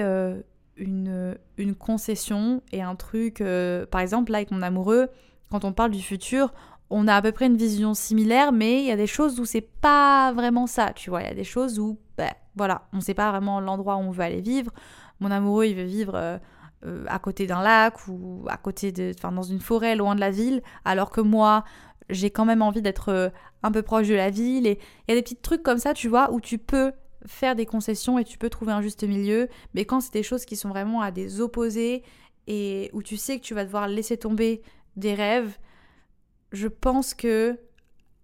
une, 0.79 1.75
concession 1.77 2.61
et 2.71 2.81
un 2.81 2.95
truc, 2.95 3.43
par 3.91 4.01
exemple, 4.01 4.31
là 4.31 4.37
avec 4.39 4.51
mon 4.51 4.61
amoureux, 4.61 5.07
quand 5.51 5.65
on 5.65 5.73
parle 5.73 5.91
du 5.91 6.01
futur, 6.01 6.53
on 6.89 7.07
a 7.07 7.15
à 7.15 7.21
peu 7.21 7.31
près 7.31 7.45
une 7.45 7.57
vision 7.57 7.93
similaire, 7.93 8.51
mais 8.51 8.79
il 8.79 8.85
y 8.85 8.91
a 8.91 8.95
des 8.95 9.07
choses 9.07 9.39
où 9.39 9.45
c'est 9.45 9.61
pas 9.61 10.33
vraiment 10.33 10.67
ça, 10.67 10.91
tu 10.93 11.09
vois. 11.09 11.21
Il 11.21 11.27
y 11.27 11.31
a 11.31 11.35
des 11.35 11.43
choses 11.43 11.79
où, 11.79 11.99
ben 12.17 12.31
voilà, 12.55 12.87
on 12.93 13.01
sait 13.01 13.13
pas 13.13 13.29
vraiment 13.31 13.59
l'endroit 13.59 13.95
où 13.97 13.99
on 13.99 14.11
veut 14.11 14.23
aller 14.23 14.41
vivre. 14.41 14.71
Mon 15.19 15.31
amoureux, 15.31 15.65
il 15.65 15.75
veut 15.75 15.83
vivre 15.83 16.15
euh, 16.15 16.37
euh, 16.85 17.05
à 17.07 17.19
côté 17.19 17.45
d'un 17.45 17.61
lac 17.61 18.07
ou 18.07 18.45
à 18.47 18.57
côté 18.57 18.91
de, 18.91 19.11
enfin, 19.15 19.31
dans 19.31 19.43
une 19.43 19.59
forêt 19.59 19.95
loin 19.95 20.15
de 20.15 20.19
la 20.19 20.31
ville, 20.31 20.61
alors 20.83 21.11
que 21.11 21.21
moi, 21.21 21.63
j'ai 22.09 22.31
quand 22.31 22.45
même 22.45 22.61
envie 22.61 22.81
d'être 22.81 23.09
euh, 23.09 23.29
un 23.61 23.71
peu 23.71 23.83
proche 23.83 24.07
de 24.07 24.15
la 24.15 24.31
ville. 24.31 24.65
Et 24.65 24.79
il 25.07 25.11
y 25.11 25.11
a 25.11 25.15
des 25.15 25.21
petits 25.21 25.35
trucs 25.35 25.63
comme 25.63 25.77
ça, 25.77 25.93
tu 25.93 26.07
vois, 26.07 26.31
où 26.31 26.41
tu 26.41 26.57
peux 26.57 26.91
faire 27.25 27.55
des 27.55 27.65
concessions 27.65 28.17
et 28.19 28.23
tu 28.23 28.37
peux 28.37 28.49
trouver 28.49 28.71
un 28.71 28.81
juste 28.81 29.03
milieu. 29.03 29.47
Mais 29.73 29.85
quand 29.85 30.01
c'est 30.01 30.13
des 30.13 30.23
choses 30.23 30.45
qui 30.45 30.55
sont 30.55 30.69
vraiment 30.69 31.01
à 31.01 31.11
des 31.11 31.41
opposés 31.41 32.03
et 32.47 32.89
où 32.93 33.03
tu 33.03 33.17
sais 33.17 33.39
que 33.39 33.43
tu 33.43 33.53
vas 33.53 33.65
devoir 33.65 33.87
laisser 33.87 34.17
tomber 34.17 34.61
des 34.95 35.13
rêves, 35.13 35.57
je 36.51 36.67
pense 36.67 37.13
que 37.13 37.59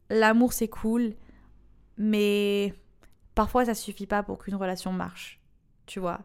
l'amour 0.10 0.54
c'est 0.54 0.68
cool, 0.68 1.14
mais 1.98 2.74
parfois 3.36 3.66
ça 3.66 3.74
suffit 3.74 4.08
pas 4.08 4.24
pour 4.24 4.40
qu'une 4.40 4.56
relation 4.56 4.92
marche, 4.92 5.40
tu 5.86 6.00
vois. 6.00 6.22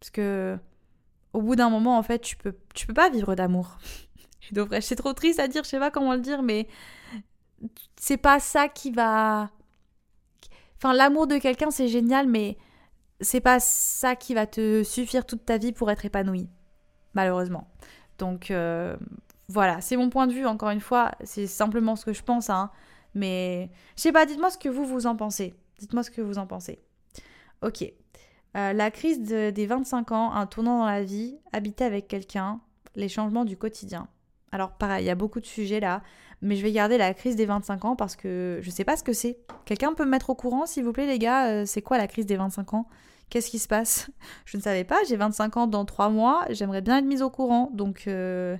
Parce 0.00 0.10
que 0.10 0.58
au 1.32 1.40
bout 1.40 1.56
d'un 1.56 1.70
moment, 1.70 1.96
en 1.98 2.02
fait, 2.02 2.18
tu 2.18 2.36
peux, 2.36 2.54
tu 2.74 2.86
peux 2.86 2.94
pas 2.94 3.10
vivre 3.10 3.34
d'amour. 3.34 3.78
C'est 4.80 4.96
trop 4.96 5.12
triste 5.12 5.38
à 5.38 5.48
dire, 5.48 5.64
je 5.64 5.68
sais 5.68 5.78
pas 5.78 5.90
comment 5.90 6.14
le 6.14 6.20
dire, 6.20 6.42
mais 6.42 6.68
c'est 7.96 8.16
pas 8.16 8.40
ça 8.40 8.68
qui 8.68 8.90
va. 8.90 9.50
Enfin, 10.82 10.94
l'amour 10.94 11.28
de 11.28 11.38
quelqu'un 11.38 11.70
c'est 11.70 11.86
génial, 11.86 12.26
mais 12.26 12.58
c'est 13.20 13.40
pas 13.40 13.60
ça 13.60 14.16
qui 14.16 14.34
va 14.34 14.48
te 14.48 14.82
suffire 14.82 15.24
toute 15.24 15.44
ta 15.44 15.56
vie 15.56 15.70
pour 15.70 15.88
être 15.92 16.04
épanoui, 16.04 16.48
malheureusement. 17.14 17.68
Donc 18.18 18.50
euh, 18.50 18.96
voilà, 19.46 19.80
c'est 19.80 19.96
mon 19.96 20.10
point 20.10 20.26
de 20.26 20.32
vue, 20.32 20.44
encore 20.44 20.70
une 20.70 20.80
fois, 20.80 21.12
c'est 21.22 21.46
simplement 21.46 21.94
ce 21.94 22.04
que 22.04 22.12
je 22.12 22.24
pense, 22.24 22.50
hein. 22.50 22.72
Mais 23.14 23.70
je 23.96 24.02
sais 24.02 24.10
pas, 24.10 24.26
dites-moi 24.26 24.50
ce 24.50 24.58
que 24.58 24.68
vous, 24.68 24.84
vous 24.84 25.06
en 25.06 25.14
pensez. 25.14 25.54
Dites-moi 25.78 26.02
ce 26.02 26.10
que 26.10 26.20
vous 26.20 26.38
en 26.38 26.48
pensez. 26.48 26.82
Ok. 27.62 27.84
Euh, 28.56 28.72
la 28.72 28.90
crise 28.90 29.20
des 29.20 29.66
25 29.66 30.10
ans, 30.10 30.32
un 30.32 30.46
tournant 30.46 30.80
dans 30.80 30.86
la 30.86 31.04
vie, 31.04 31.38
habiter 31.52 31.84
avec 31.84 32.08
quelqu'un, 32.08 32.60
les 32.96 33.08
changements 33.08 33.44
du 33.44 33.56
quotidien. 33.56 34.08
Alors 34.50 34.72
pareil, 34.72 35.04
il 35.04 35.06
y 35.06 35.10
a 35.10 35.14
beaucoup 35.14 35.38
de 35.38 35.46
sujets 35.46 35.78
là, 35.78 36.02
mais 36.42 36.56
je 36.56 36.62
vais 36.62 36.72
garder 36.72 36.98
la 36.98 37.14
crise 37.14 37.36
des 37.36 37.46
25 37.46 37.84
ans 37.84 37.96
parce 37.96 38.16
que 38.16 38.58
je 38.62 38.70
sais 38.70 38.84
pas 38.84 38.96
ce 38.96 39.02
que 39.02 39.12
c'est. 39.12 39.38
Quelqu'un 39.64 39.94
peut 39.94 40.04
me 40.04 40.10
mettre 40.10 40.30
au 40.30 40.34
courant, 40.34 40.66
s'il 40.66 40.84
vous 40.84 40.92
plaît 40.92 41.06
les 41.06 41.18
gars, 41.18 41.48
euh, 41.48 41.64
c'est 41.66 41.82
quoi 41.82 41.98
la 41.98 42.06
crise 42.06 42.26
des 42.26 42.36
25 42.36 42.74
ans? 42.74 42.88
Qu'est-ce 43.30 43.50
qui 43.50 43.58
se 43.58 43.68
passe? 43.68 44.10
Je 44.44 44.58
ne 44.58 44.62
savais 44.62 44.84
pas, 44.84 44.98
j'ai 45.08 45.16
25 45.16 45.56
ans 45.56 45.66
dans 45.66 45.86
3 45.86 46.10
mois, 46.10 46.44
j'aimerais 46.50 46.82
bien 46.82 46.98
être 46.98 47.06
mise 47.06 47.22
au 47.22 47.30
courant, 47.30 47.70
donc... 47.72 48.04
Euh, 48.06 48.56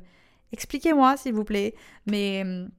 Expliquez-moi, 0.52 1.16
s'il 1.16 1.34
vous 1.34 1.44
plaît. 1.44 1.74
Mais 2.06 2.42
hum, 2.42 2.70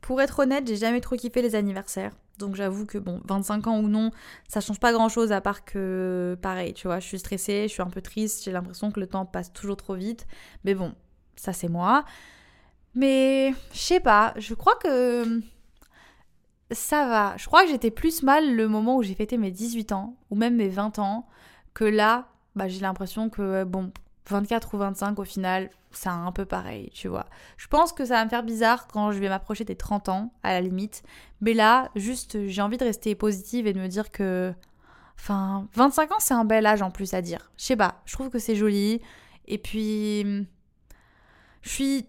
pour 0.00 0.20
être 0.20 0.38
honnête, 0.40 0.66
j'ai 0.66 0.76
jamais 0.76 1.00
trop 1.00 1.16
kiffé 1.16 1.42
les 1.42 1.54
anniversaires. 1.54 2.12
Donc 2.38 2.54
j'avoue 2.54 2.84
que 2.84 2.98
bon, 2.98 3.20
25 3.24 3.66
ans 3.66 3.78
ou 3.80 3.88
non, 3.88 4.10
ça 4.46 4.60
change 4.60 4.78
pas 4.78 4.92
grand 4.92 5.08
chose 5.08 5.32
à 5.32 5.40
part 5.40 5.64
que 5.64 6.36
pareil, 6.42 6.74
tu 6.74 6.86
vois, 6.86 7.00
je 7.00 7.06
suis 7.06 7.18
stressée, 7.18 7.62
je 7.66 7.72
suis 7.72 7.80
un 7.80 7.88
peu 7.88 8.02
triste, 8.02 8.44
j'ai 8.44 8.52
l'impression 8.52 8.92
que 8.92 9.00
le 9.00 9.06
temps 9.06 9.24
passe 9.24 9.54
toujours 9.54 9.78
trop 9.78 9.94
vite. 9.94 10.26
Mais 10.64 10.74
bon, 10.74 10.94
ça 11.34 11.54
c'est 11.54 11.68
moi. 11.68 12.04
Mais 12.96 13.54
je 13.72 13.78
sais 13.78 14.00
pas, 14.00 14.34
je 14.36 14.54
crois 14.54 14.74
que 14.76 15.42
ça 16.70 17.06
va. 17.06 17.34
Je 17.36 17.46
crois 17.46 17.62
que 17.62 17.68
j'étais 17.68 17.90
plus 17.90 18.22
mal 18.22 18.56
le 18.56 18.68
moment 18.68 18.96
où 18.96 19.02
j'ai 19.02 19.14
fêté 19.14 19.36
mes 19.36 19.50
18 19.50 19.92
ans 19.92 20.16
ou 20.30 20.34
même 20.34 20.56
mes 20.56 20.68
20 20.68 20.98
ans 20.98 21.28
que 21.74 21.84
là, 21.84 22.28
bah, 22.56 22.68
j'ai 22.68 22.80
l'impression 22.80 23.28
que 23.28 23.64
bon, 23.64 23.92
24 24.30 24.74
ou 24.74 24.78
25 24.78 25.18
au 25.18 25.24
final, 25.24 25.70
c'est 25.92 26.08
un 26.08 26.32
peu 26.32 26.46
pareil, 26.46 26.90
tu 26.94 27.08
vois. 27.08 27.26
Je 27.56 27.66
pense 27.68 27.92
que 27.92 28.04
ça 28.04 28.14
va 28.14 28.24
me 28.24 28.30
faire 28.30 28.42
bizarre 28.42 28.86
quand 28.88 29.12
je 29.12 29.18
vais 29.18 29.28
m'approcher 29.28 29.64
des 29.64 29.76
30 29.76 30.08
ans, 30.08 30.32
à 30.42 30.52
la 30.52 30.62
limite. 30.62 31.02
Mais 31.40 31.54
là, 31.54 31.90
juste, 31.96 32.46
j'ai 32.46 32.62
envie 32.62 32.78
de 32.78 32.84
rester 32.84 33.14
positive 33.14 33.66
et 33.66 33.72
de 33.72 33.80
me 33.80 33.88
dire 33.88 34.10
que. 34.10 34.54
Enfin, 35.18 35.66
25 35.74 36.12
ans, 36.12 36.18
c'est 36.18 36.34
un 36.34 36.44
bel 36.44 36.66
âge 36.66 36.82
en 36.82 36.90
plus 36.90 37.14
à 37.14 37.22
dire. 37.22 37.50
Je 37.56 37.64
sais 37.64 37.76
pas, 37.76 38.02
je 38.04 38.12
trouve 38.14 38.30
que 38.30 38.38
c'est 38.38 38.56
joli. 38.56 39.00
Et 39.46 39.58
puis. 39.58 40.46
Je 41.62 41.68
suis. 41.68 42.06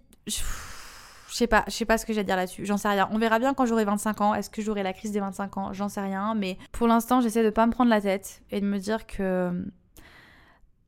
Je 1.29 1.35
sais 1.35 1.47
pas, 1.47 1.63
je 1.67 1.73
sais 1.73 1.85
pas 1.85 1.97
ce 1.97 2.05
que 2.05 2.13
j'ai 2.13 2.21
à 2.21 2.23
dire 2.23 2.35
là-dessus. 2.35 2.65
J'en 2.65 2.77
sais 2.77 2.87
rien. 2.87 3.09
On 3.11 3.17
verra 3.17 3.39
bien 3.39 3.53
quand 3.53 3.65
j'aurai 3.65 3.85
25 3.85 4.21
ans. 4.21 4.33
Est-ce 4.33 4.49
que 4.49 4.61
j'aurai 4.61 4.83
la 4.83 4.93
crise 4.93 5.11
des 5.11 5.19
25 5.19 5.57
ans? 5.57 5.73
J'en 5.73 5.89
sais 5.89 6.01
rien. 6.01 6.35
Mais 6.35 6.57
pour 6.71 6.87
l'instant, 6.87 7.21
j'essaie 7.21 7.43
de 7.43 7.49
pas 7.49 7.65
me 7.65 7.71
prendre 7.71 7.89
la 7.89 8.01
tête 8.01 8.41
et 8.49 8.61
de 8.61 8.65
me 8.65 8.77
dire 8.77 9.05
que 9.05 9.65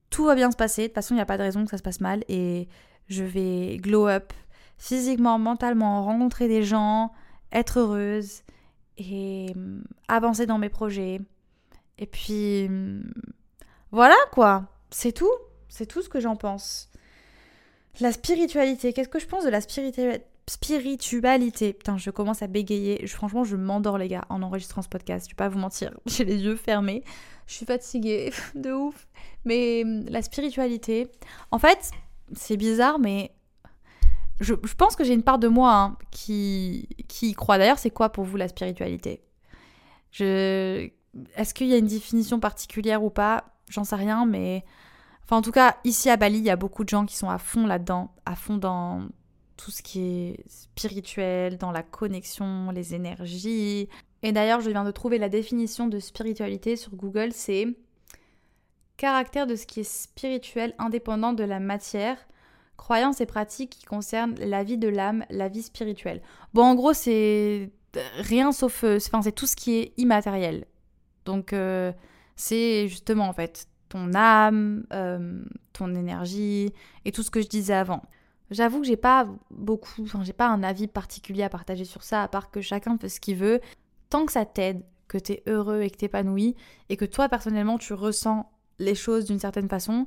tout 0.09 0.25
va 0.25 0.35
bien 0.35 0.49
se 0.49 0.55
passer. 0.55 0.83
De 0.83 0.87
toute 0.87 0.95
façon, 0.95 1.13
il 1.13 1.17
n'y 1.17 1.21
a 1.21 1.25
pas 1.25 1.37
de 1.37 1.43
raison 1.43 1.65
que 1.65 1.71
ça 1.71 1.77
se 1.77 1.83
passe 1.83 1.99
mal. 1.99 2.23
Et 2.29 2.69
je 3.07 3.23
vais 3.23 3.77
glow 3.77 4.07
up 4.07 4.31
physiquement, 4.77 5.37
mentalement, 5.37 6.03
rencontrer 6.03 6.47
des 6.47 6.63
gens, 6.63 7.11
être 7.51 7.79
heureuse 7.79 8.43
et 8.97 9.53
mm, 9.53 9.83
avancer 10.07 10.45
dans 10.45 10.57
mes 10.57 10.69
projets. 10.69 11.19
Et 11.97 12.05
puis, 12.05 12.69
mm, 12.69 13.11
voilà 13.91 14.15
quoi. 14.31 14.67
C'est 14.89 15.11
tout. 15.11 15.31
C'est 15.67 15.85
tout 15.85 16.01
ce 16.01 16.09
que 16.09 16.19
j'en 16.19 16.35
pense. 16.35 16.89
La 17.99 18.11
spiritualité. 18.11 18.93
Qu'est-ce 18.93 19.09
que 19.09 19.19
je 19.19 19.27
pense 19.27 19.43
de 19.43 19.49
la 19.49 19.61
spiritualité 19.61 20.23
spiritualité. 20.49 21.73
Putain, 21.73 21.97
je 21.97 22.09
commence 22.09 22.41
à 22.41 22.47
bégayer. 22.47 23.05
franchement, 23.07 23.43
je 23.43 23.55
m'endors, 23.55 23.97
les 23.97 24.07
gars, 24.07 24.25
en 24.29 24.41
enregistrant 24.41 24.81
ce 24.81 24.89
podcast. 24.89 25.27
Je 25.27 25.31
vais 25.31 25.37
pas 25.37 25.49
vous 25.49 25.59
mentir. 25.59 25.91
J'ai 26.05 26.25
les 26.25 26.37
yeux 26.37 26.55
fermés. 26.55 27.03
Je 27.47 27.53
suis 27.53 27.65
fatiguée 27.65 28.33
de 28.55 28.71
ouf. 28.71 29.07
Mais 29.45 29.83
hum, 29.83 30.05
la 30.09 30.21
spiritualité, 30.21 31.07
en 31.51 31.59
fait, 31.59 31.91
c'est 32.33 32.57
bizarre, 32.57 32.99
mais 32.99 33.31
je, 34.39 34.53
pense 34.53 34.95
que 34.95 35.03
j'ai 35.03 35.13
une 35.13 35.23
part 35.23 35.39
de 35.39 35.47
moi 35.47 35.73
hein, 35.73 35.97
qui, 36.11 36.87
qui 37.07 37.29
y 37.29 37.33
croit. 37.33 37.57
D'ailleurs, 37.57 37.79
c'est 37.79 37.89
quoi 37.89 38.09
pour 38.09 38.23
vous 38.23 38.37
la 38.37 38.47
spiritualité? 38.47 39.21
Est-ce 40.19 41.53
qu'il 41.53 41.67
y 41.67 41.73
a 41.73 41.77
une 41.77 41.87
définition 41.87 42.39
particulière 42.39 43.03
ou 43.03 43.09
pas? 43.09 43.45
J'en 43.69 43.83
sais 43.83 43.95
rien, 43.95 44.25
mais... 44.25 44.63
Enfin, 45.23 45.37
en 45.37 45.41
tout 45.43 45.51
cas, 45.51 45.77
ici 45.83 46.09
à 46.09 46.17
Bali, 46.17 46.39
il 46.39 46.43
y 46.43 46.49
a 46.49 46.55
beaucoup 46.55 46.83
de 46.83 46.89
gens 46.89 47.05
qui 47.05 47.15
sont 47.15 47.29
à 47.29 47.37
fond 47.37 47.67
là-dedans, 47.67 48.11
à 48.25 48.35
fond 48.35 48.57
dans 48.57 49.07
tout 49.59 49.71
ce 49.71 49.81
qui 49.81 49.99
est 50.01 50.49
spirituel, 50.49 51.57
dans 51.57 51.71
la 51.71 51.83
connexion, 51.83 52.71
les 52.71 52.95
énergies, 52.95 53.89
et 54.23 54.31
d'ailleurs, 54.31 54.61
je 54.61 54.69
viens 54.69 54.85
de 54.85 54.91
trouver 54.91 55.17
la 55.17 55.29
définition 55.29 55.87
de 55.87 55.99
spiritualité 55.99 56.75
sur 56.75 56.95
Google, 56.95 57.31
c'est 57.33 57.67
caractère 58.97 59.47
de 59.47 59.55
ce 59.55 59.65
qui 59.65 59.81
est 59.81 59.89
spirituel 59.89 60.73
indépendant 60.77 61.33
de 61.33 61.43
la 61.43 61.59
matière, 61.59 62.17
croyances 62.75 63.21
et 63.21 63.25
pratiques 63.25 63.71
qui 63.71 63.85
concernent 63.85 64.35
la 64.39 64.63
vie 64.63 64.77
de 64.77 64.87
l'âme, 64.87 65.25
la 65.29 65.47
vie 65.47 65.61
spirituelle. 65.61 66.21
Bon, 66.53 66.63
en 66.63 66.75
gros, 66.75 66.93
c'est 66.93 67.71
rien 68.17 68.51
sauf... 68.51 68.83
Euh, 68.83 68.97
enfin, 68.97 69.21
c'est 69.21 69.31
tout 69.31 69.47
ce 69.47 69.55
qui 69.55 69.79
est 69.79 69.93
immatériel. 69.97 70.65
Donc, 71.25 71.53
euh, 71.53 71.91
c'est 72.35 72.87
justement, 72.87 73.27
en 73.27 73.33
fait, 73.33 73.67
ton 73.87 74.13
âme, 74.13 74.85
euh, 74.93 75.41
ton 75.73 75.95
énergie 75.95 76.73
et 77.05 77.11
tout 77.11 77.23
ce 77.23 77.31
que 77.31 77.41
je 77.41 77.47
disais 77.47 77.73
avant. 77.73 78.01
J'avoue 78.51 78.81
que 78.81 78.87
j'ai 78.87 78.97
pas 78.97 79.27
beaucoup, 79.51 80.03
enfin 80.03 80.23
j'ai 80.23 80.33
pas 80.33 80.47
un 80.47 80.63
avis 80.63 80.87
particulier 80.87 81.43
à 81.43 81.49
partager 81.49 81.85
sur 81.85 82.03
ça, 82.03 82.23
à 82.23 82.27
part 82.27 82.49
que 82.51 82.61
chacun 82.61 82.97
fait 82.97 83.09
ce 83.09 83.19
qu'il 83.19 83.35
veut 83.35 83.61
tant 84.09 84.25
que 84.25 84.31
ça 84.31 84.45
t'aide, 84.45 84.83
que 85.07 85.17
tu 85.17 85.33
es 85.33 85.43
heureux 85.47 85.81
et 85.81 85.89
que 85.89 85.97
t'épanouis, 85.97 86.55
et 86.89 86.97
que 86.97 87.05
toi 87.05 87.29
personnellement 87.29 87.77
tu 87.77 87.93
ressens 87.93 88.49
les 88.79 88.95
choses 88.95 89.25
d'une 89.25 89.39
certaine 89.39 89.69
façon, 89.69 90.05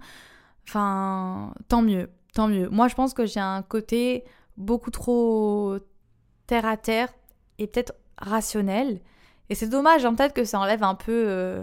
enfin, 0.67 1.55
tant 1.69 1.83
mieux, 1.83 2.11
tant 2.35 2.49
mieux. 2.49 2.69
Moi, 2.71 2.89
je 2.89 2.95
pense 2.95 3.15
que 3.15 3.27
j'ai 3.27 3.41
un 3.41 3.63
côté 3.63 4.25
beaucoup 4.57 4.91
trop 4.91 5.77
terre 6.47 6.67
à 6.67 6.77
terre 6.77 7.09
et 7.59 7.67
peut-être 7.67 7.95
rationnel. 8.19 9.01
Et 9.51 9.55
c'est 9.55 9.69
dommage, 9.69 10.05
hein, 10.05 10.15
peut-être 10.15 10.35
que 10.35 10.45
ça 10.45 10.59
enlève 10.59 10.83
un 10.83 10.95
peu 10.95 11.25
euh, 11.29 11.63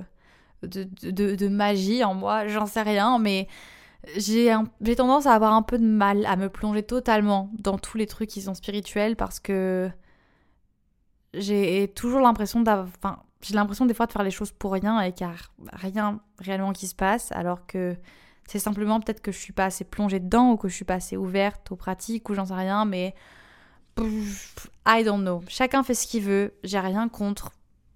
de, 0.61 1.47
magie 1.47 2.03
en 2.03 2.13
moi, 2.13 2.47
j'en 2.47 2.65
sais 2.65 2.81
rien, 2.81 3.19
mais 3.19 3.47
j'ai 4.15 4.51
tendance 4.95 5.25
à 5.25 5.33
avoir 5.33 5.53
un 5.53 5.61
peu 5.61 5.77
de 5.77 5.85
mal 5.85 6.25
à 6.25 6.35
me 6.35 6.49
plonger 6.49 6.83
totalement 6.83 7.51
dans 7.59 7.77
tous 7.77 7.97
les 7.97 8.07
trucs 8.07 8.29
qui 8.29 8.41
sont 8.41 8.53
spirituels 8.53 9.15
parce 9.15 9.39
que 9.39 9.89
j'ai 11.33 11.91
toujours 11.95 12.21
l'impression 12.21 12.61
d'avoir. 12.61 12.87
Enfin, 12.97 13.21
j'ai 13.41 13.55
l'impression 13.55 13.85
des 13.85 13.93
fois 13.93 14.05
de 14.05 14.11
faire 14.11 14.23
les 14.23 14.31
choses 14.31 14.51
pour 14.51 14.71
rien 14.71 15.01
et 15.01 15.13
qu'il 15.13 15.27
n'y 15.27 15.33
a 15.33 15.35
rien 15.73 16.19
réellement 16.39 16.73
qui 16.73 16.87
se 16.87 16.95
passe, 16.95 17.31
alors 17.33 17.67
que 17.67 17.95
c'est 18.47 18.59
simplement 18.59 18.99
peut-être 18.99 19.21
que 19.21 19.31
je 19.31 19.37
suis 19.37 19.53
pas 19.53 19.65
assez 19.65 19.83
plongée 19.83 20.19
dedans 20.19 20.51
ou 20.53 20.57
que 20.57 20.67
je 20.67 20.75
suis 20.75 20.85
pas 20.85 20.95
assez 20.95 21.17
ouverte 21.17 21.71
aux 21.71 21.75
pratiques 21.75 22.29
ou 22.29 22.33
j'en 22.33 22.45
sais 22.45 22.55
rien, 22.55 22.85
mais 22.85 23.13
I 23.97 25.03
don't 25.03 25.21
know. 25.21 25.43
Chacun 25.47 25.83
fait 25.83 25.93
ce 25.93 26.07
qu'il 26.07 26.23
veut. 26.23 26.53
J'ai 26.63 26.79
rien 26.79 27.09
contre 27.09 27.51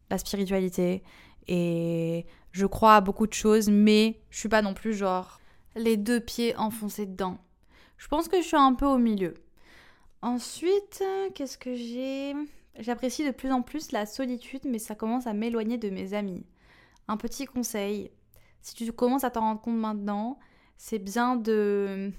la 0.09 0.17
spiritualité 0.17 1.01
et 1.47 2.25
je 2.51 2.65
crois 2.65 2.97
à 2.97 3.01
beaucoup 3.01 3.25
de 3.25 3.33
choses, 3.33 3.69
mais 3.69 4.21
je 4.29 4.39
suis 4.39 4.49
pas 4.49 4.61
non 4.61 4.73
plus 4.73 4.93
genre 4.93 5.39
les 5.75 5.97
deux 5.97 6.19
pieds 6.19 6.55
enfoncés 6.55 7.05
dedans. 7.05 7.37
Je 7.97 8.07
pense 8.07 8.27
que 8.27 8.41
je 8.41 8.47
suis 8.47 8.57
un 8.57 8.73
peu 8.73 8.85
au 8.85 8.97
milieu. 8.97 9.33
Ensuite, 10.21 11.03
qu'est-ce 11.35 11.57
que 11.57 11.75
j'ai? 11.75 12.33
J'apprécie 12.79 13.25
de 13.25 13.31
plus 13.31 13.51
en 13.51 13.61
plus 13.61 13.91
la 13.91 14.05
solitude, 14.05 14.61
mais 14.65 14.79
ça 14.79 14.95
commence 14.95 15.27
à 15.27 15.33
m'éloigner 15.33 15.77
de 15.77 15.89
mes 15.89 16.13
amis. 16.13 16.45
Un 17.07 17.17
petit 17.17 17.45
conseil, 17.45 18.09
si 18.61 18.73
tu 18.73 18.91
commences 18.91 19.23
à 19.23 19.29
t'en 19.29 19.41
rendre 19.41 19.61
compte 19.61 19.77
maintenant, 19.77 20.39
c'est 20.77 20.99
bien 20.99 21.35
de, 21.35 22.11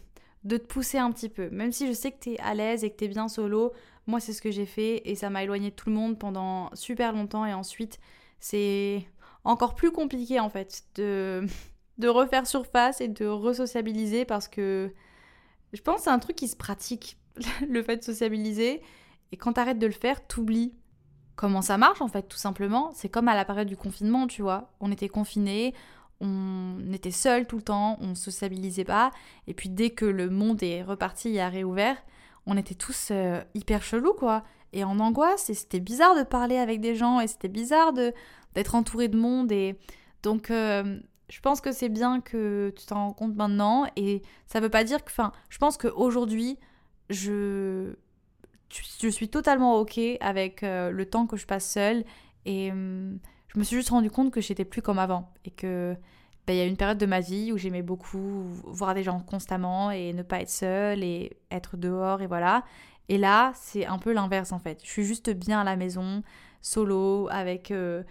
de 0.44 0.56
te 0.56 0.66
pousser 0.66 0.98
un 0.98 1.10
petit 1.10 1.28
peu. 1.28 1.50
Même 1.50 1.72
si 1.72 1.86
je 1.88 1.92
sais 1.92 2.12
que 2.12 2.20
tu 2.20 2.30
es 2.32 2.38
à 2.40 2.54
l'aise 2.54 2.84
et 2.84 2.90
que 2.90 2.96
tu 2.96 3.04
es 3.04 3.08
bien 3.08 3.28
solo, 3.28 3.72
moi 4.06 4.20
c'est 4.20 4.32
ce 4.32 4.42
que 4.42 4.50
j'ai 4.50 4.66
fait 4.66 5.08
et 5.08 5.14
ça 5.14 5.30
m'a 5.30 5.42
éloigné 5.42 5.70
de 5.70 5.74
tout 5.74 5.88
le 5.88 5.94
monde 5.94 6.18
pendant 6.18 6.70
super 6.74 7.12
longtemps 7.12 7.46
et 7.46 7.54
ensuite 7.54 7.98
c'est 8.38 9.06
encore 9.44 9.74
plus 9.74 9.90
compliqué 9.90 10.40
en 10.40 10.50
fait 10.50 10.84
de, 10.96 11.46
de 11.98 12.08
refaire 12.08 12.46
surface 12.46 13.00
et 13.00 13.08
de 13.08 13.26
resociabiliser 13.26 14.24
parce 14.24 14.48
que 14.48 14.92
je 15.72 15.80
pense 15.80 15.96
que 15.96 16.02
c'est 16.02 16.10
un 16.10 16.18
truc 16.18 16.36
qui 16.36 16.48
se 16.48 16.56
pratique, 16.56 17.18
le 17.68 17.82
fait 17.82 17.98
de 17.98 18.02
sociabiliser. 18.02 18.82
Et 19.32 19.36
quand 19.36 19.54
t'arrêtes 19.54 19.78
de 19.78 19.86
le 19.86 19.92
faire, 19.92 20.26
t'oublies 20.26 20.74
comment 21.36 21.62
ça 21.62 21.78
marche 21.78 22.00
en 22.00 22.08
fait, 22.08 22.28
tout 22.28 22.36
simplement. 22.36 22.92
C'est 22.94 23.08
comme 23.08 23.28
à 23.28 23.34
la 23.34 23.44
période 23.44 23.68
du 23.68 23.76
confinement, 23.76 24.26
tu 24.26 24.42
vois. 24.42 24.72
On 24.80 24.92
était 24.92 25.08
confinés, 25.08 25.74
on 26.20 26.78
était 26.92 27.10
seuls 27.10 27.46
tout 27.46 27.56
le 27.56 27.62
temps, 27.62 27.98
on 28.00 28.14
sociabilisait 28.14 28.84
pas. 28.84 29.10
Et 29.46 29.54
puis 29.54 29.68
dès 29.68 29.90
que 29.90 30.04
le 30.04 30.30
monde 30.30 30.62
est 30.62 30.82
reparti 30.82 31.34
et 31.34 31.40
a 31.40 31.48
réouvert, 31.48 31.96
on 32.46 32.56
était 32.56 32.74
tous 32.74 33.08
euh, 33.10 33.40
hyper 33.54 33.82
chelous, 33.82 34.14
quoi. 34.14 34.44
Et 34.72 34.84
en 34.84 34.98
angoisse, 34.98 35.50
et 35.50 35.54
c'était 35.54 35.80
bizarre 35.80 36.16
de 36.16 36.24
parler 36.24 36.56
avec 36.56 36.80
des 36.80 36.94
gens, 36.94 37.20
et 37.20 37.26
c'était 37.26 37.48
bizarre 37.48 37.92
d'être 37.92 38.74
entouré 38.74 39.08
de 39.08 39.16
monde. 39.16 39.52
Et 39.52 39.78
donc, 40.22 40.50
euh, 40.50 40.98
je 41.28 41.40
pense 41.40 41.60
que 41.60 41.72
c'est 41.72 41.88
bien 41.88 42.20
que 42.20 42.72
tu 42.76 42.86
t'en 42.86 42.96
rends 42.96 43.12
compte 43.12 43.34
maintenant. 43.34 43.86
Et 43.96 44.22
ça 44.46 44.60
veut 44.60 44.68
pas 44.68 44.84
dire 44.84 45.04
que. 45.04 45.10
Enfin, 45.10 45.32
je 45.48 45.58
pense 45.58 45.76
qu'aujourd'hui, 45.76 46.58
je. 47.10 47.94
Je 49.00 49.08
suis 49.08 49.28
totalement 49.28 49.78
ok 49.78 50.00
avec 50.20 50.64
euh, 50.64 50.90
le 50.90 51.06
temps 51.06 51.26
que 51.26 51.36
je 51.36 51.46
passe 51.46 51.70
seule. 51.70 52.04
Et 52.44 52.72
hum, 52.72 53.18
je 53.48 53.58
me 53.58 53.64
suis 53.64 53.76
juste 53.76 53.90
rendu 53.90 54.10
compte 54.10 54.32
que 54.32 54.40
j'étais 54.40 54.64
plus 54.64 54.82
comme 54.82 54.98
avant. 54.98 55.32
Et 55.44 55.50
que. 55.50 55.96
Bah, 56.46 56.52
il 56.52 56.58
y 56.58 56.60
a 56.60 56.66
une 56.66 56.76
période 56.76 56.98
de 56.98 57.06
ma 57.06 57.20
vie 57.20 57.52
où 57.52 57.56
j'aimais 57.56 57.82
beaucoup 57.82 58.44
voir 58.64 58.94
des 58.94 59.02
gens 59.02 59.20
constamment 59.20 59.90
et 59.90 60.12
ne 60.12 60.22
pas 60.22 60.40
être 60.40 60.50
seule 60.50 61.02
et 61.02 61.38
être 61.50 61.78
dehors 61.78 62.20
et 62.20 62.26
voilà. 62.26 62.64
Et 63.08 63.16
là, 63.16 63.52
c'est 63.54 63.86
un 63.86 63.98
peu 63.98 64.12
l'inverse 64.12 64.52
en 64.52 64.58
fait. 64.58 64.80
Je 64.84 64.90
suis 64.90 65.04
juste 65.04 65.30
bien 65.30 65.60
à 65.60 65.64
la 65.64 65.76
maison, 65.76 66.22
solo, 66.60 67.28
avec 67.30 67.70
euh, 67.70 68.02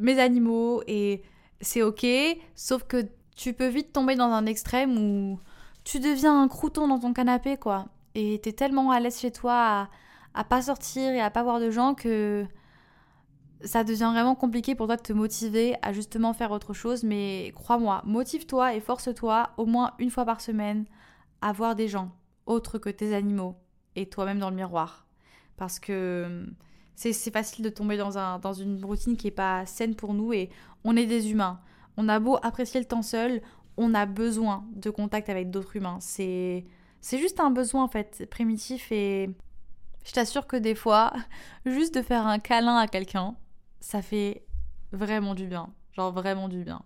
mes 0.00 0.18
animaux 0.18 0.82
et 0.88 1.22
c'est 1.60 1.82
ok, 1.82 2.06
sauf 2.54 2.84
que 2.84 3.06
tu 3.36 3.52
peux 3.52 3.68
vite 3.68 3.92
tomber 3.92 4.16
dans 4.16 4.30
un 4.30 4.46
extrême 4.46 4.98
où 4.98 5.38
tu 5.84 6.00
deviens 6.00 6.42
un 6.42 6.48
crouton 6.48 6.88
dans 6.88 6.98
ton 6.98 7.12
canapé, 7.12 7.56
quoi. 7.56 7.86
Et 8.14 8.40
t'es 8.42 8.52
tellement 8.52 8.90
à 8.90 9.00
l'aise 9.00 9.18
chez 9.18 9.30
toi 9.30 9.54
à, 9.54 9.88
à 10.34 10.44
pas 10.44 10.62
sortir 10.62 11.12
et 11.12 11.20
à 11.20 11.30
pas 11.30 11.42
voir 11.42 11.60
de 11.60 11.70
gens 11.70 11.94
que 11.94 12.46
ça 13.62 13.84
devient 13.84 14.10
vraiment 14.12 14.34
compliqué 14.34 14.74
pour 14.74 14.86
toi 14.86 14.96
de 14.96 15.02
te 15.02 15.12
motiver 15.12 15.76
à 15.82 15.92
justement 15.92 16.32
faire 16.32 16.50
autre 16.50 16.72
chose. 16.72 17.04
Mais 17.04 17.52
crois-moi, 17.54 18.02
motive-toi 18.04 18.74
et 18.74 18.80
force-toi 18.80 19.50
au 19.56 19.66
moins 19.66 19.92
une 19.98 20.10
fois 20.10 20.24
par 20.24 20.40
semaine 20.40 20.86
à 21.40 21.52
voir 21.52 21.74
des 21.74 21.88
gens 21.88 22.12
autres 22.46 22.78
que 22.78 22.90
tes 22.90 23.14
animaux 23.14 23.56
et 23.96 24.06
toi-même 24.06 24.38
dans 24.38 24.50
le 24.50 24.56
miroir. 24.56 25.06
Parce 25.56 25.78
que 25.78 26.46
c'est 26.94 27.32
facile 27.32 27.64
de 27.64 27.70
tomber 27.70 27.96
dans, 27.96 28.18
un, 28.18 28.38
dans 28.38 28.52
une 28.52 28.84
routine 28.84 29.16
qui 29.16 29.26
n'est 29.26 29.32
pas 29.32 29.64
saine 29.66 29.94
pour 29.94 30.14
nous 30.14 30.32
et 30.32 30.50
on 30.84 30.96
est 30.96 31.06
des 31.06 31.30
humains. 31.30 31.60
On 31.96 32.08
a 32.08 32.18
beau 32.20 32.38
apprécier 32.42 32.80
le 32.80 32.86
temps 32.86 33.02
seul, 33.02 33.40
on 33.76 33.94
a 33.94 34.06
besoin 34.06 34.66
de 34.74 34.90
contact 34.90 35.28
avec 35.28 35.50
d'autres 35.50 35.76
humains. 35.76 35.98
C'est 36.00 36.64
juste 37.02 37.40
un 37.40 37.50
besoin 37.50 37.84
en 37.84 37.88
fait 37.88 38.26
primitif 38.30 38.92
et 38.92 39.30
je 40.04 40.12
t'assure 40.12 40.46
que 40.46 40.56
des 40.56 40.74
fois, 40.74 41.12
juste 41.66 41.94
de 41.94 42.02
faire 42.02 42.26
un 42.26 42.38
câlin 42.38 42.76
à 42.76 42.86
quelqu'un, 42.86 43.34
ça 43.80 44.02
fait 44.02 44.44
vraiment 44.92 45.34
du 45.34 45.46
bien. 45.46 45.70
Genre 45.92 46.12
vraiment 46.12 46.48
du 46.48 46.64
bien. 46.64 46.82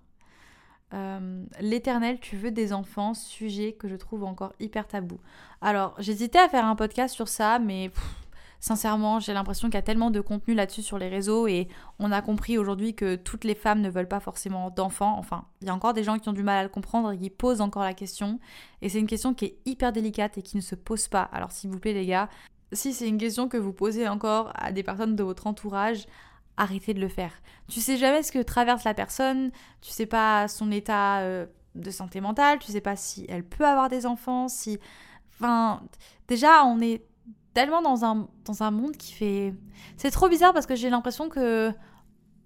Euh, 0.92 1.44
l'éternel, 1.60 2.20
tu 2.20 2.36
veux 2.36 2.50
des 2.50 2.72
enfants, 2.72 3.14
sujet 3.14 3.72
que 3.72 3.88
je 3.88 3.96
trouve 3.96 4.24
encore 4.24 4.52
hyper 4.60 4.86
tabou. 4.86 5.18
Alors, 5.60 5.94
j'hésitais 5.98 6.38
à 6.38 6.48
faire 6.48 6.64
un 6.64 6.76
podcast 6.76 7.14
sur 7.14 7.26
ça, 7.26 7.58
mais 7.58 7.90
Sincèrement, 8.64 9.20
j'ai 9.20 9.34
l'impression 9.34 9.68
qu'il 9.68 9.74
y 9.74 9.76
a 9.76 9.82
tellement 9.82 10.10
de 10.10 10.22
contenu 10.22 10.54
là-dessus 10.54 10.80
sur 10.80 10.96
les 10.96 11.10
réseaux 11.10 11.46
et 11.46 11.68
on 11.98 12.10
a 12.10 12.22
compris 12.22 12.56
aujourd'hui 12.56 12.94
que 12.94 13.14
toutes 13.14 13.44
les 13.44 13.54
femmes 13.54 13.82
ne 13.82 13.90
veulent 13.90 14.08
pas 14.08 14.20
forcément 14.20 14.70
d'enfants. 14.70 15.18
Enfin, 15.18 15.44
il 15.60 15.66
y 15.66 15.70
a 15.70 15.74
encore 15.74 15.92
des 15.92 16.02
gens 16.02 16.18
qui 16.18 16.30
ont 16.30 16.32
du 16.32 16.42
mal 16.42 16.56
à 16.56 16.62
le 16.62 16.70
comprendre 16.70 17.12
et 17.12 17.18
qui 17.18 17.28
posent 17.28 17.60
encore 17.60 17.82
la 17.82 17.92
question. 17.92 18.40
Et 18.80 18.88
c'est 18.88 18.98
une 18.98 19.06
question 19.06 19.34
qui 19.34 19.44
est 19.44 19.58
hyper 19.66 19.92
délicate 19.92 20.38
et 20.38 20.42
qui 20.42 20.56
ne 20.56 20.62
se 20.62 20.74
pose 20.74 21.08
pas. 21.08 21.28
Alors 21.30 21.52
s'il 21.52 21.68
vous 21.68 21.78
plaît 21.78 21.92
les 21.92 22.06
gars, 22.06 22.30
si 22.72 22.94
c'est 22.94 23.06
une 23.06 23.18
question 23.18 23.50
que 23.50 23.58
vous 23.58 23.74
posez 23.74 24.08
encore 24.08 24.50
à 24.54 24.72
des 24.72 24.82
personnes 24.82 25.14
de 25.14 25.22
votre 25.22 25.46
entourage, 25.46 26.06
arrêtez 26.56 26.94
de 26.94 27.02
le 27.02 27.08
faire. 27.08 27.34
Tu 27.68 27.82
sais 27.82 27.98
jamais 27.98 28.22
ce 28.22 28.32
que 28.32 28.40
traverse 28.40 28.84
la 28.84 28.94
personne, 28.94 29.50
tu 29.82 29.90
sais 29.90 30.06
pas 30.06 30.48
son 30.48 30.72
état 30.72 31.18
euh, 31.18 31.44
de 31.74 31.90
santé 31.90 32.22
mentale, 32.22 32.60
tu 32.60 32.72
sais 32.72 32.80
pas 32.80 32.96
si 32.96 33.26
elle 33.28 33.44
peut 33.44 33.66
avoir 33.66 33.90
des 33.90 34.06
enfants, 34.06 34.48
si... 34.48 34.78
Enfin, 35.34 35.82
déjà, 36.28 36.64
on 36.64 36.80
est 36.80 37.02
tellement 37.54 37.82
dans 37.82 38.04
un, 38.04 38.28
dans 38.44 38.62
un 38.62 38.70
monde 38.70 38.96
qui 38.96 39.12
fait... 39.12 39.54
C'est 39.96 40.10
trop 40.10 40.28
bizarre 40.28 40.52
parce 40.52 40.66
que 40.66 40.74
j'ai 40.74 40.90
l'impression 40.90 41.28
que 41.28 41.72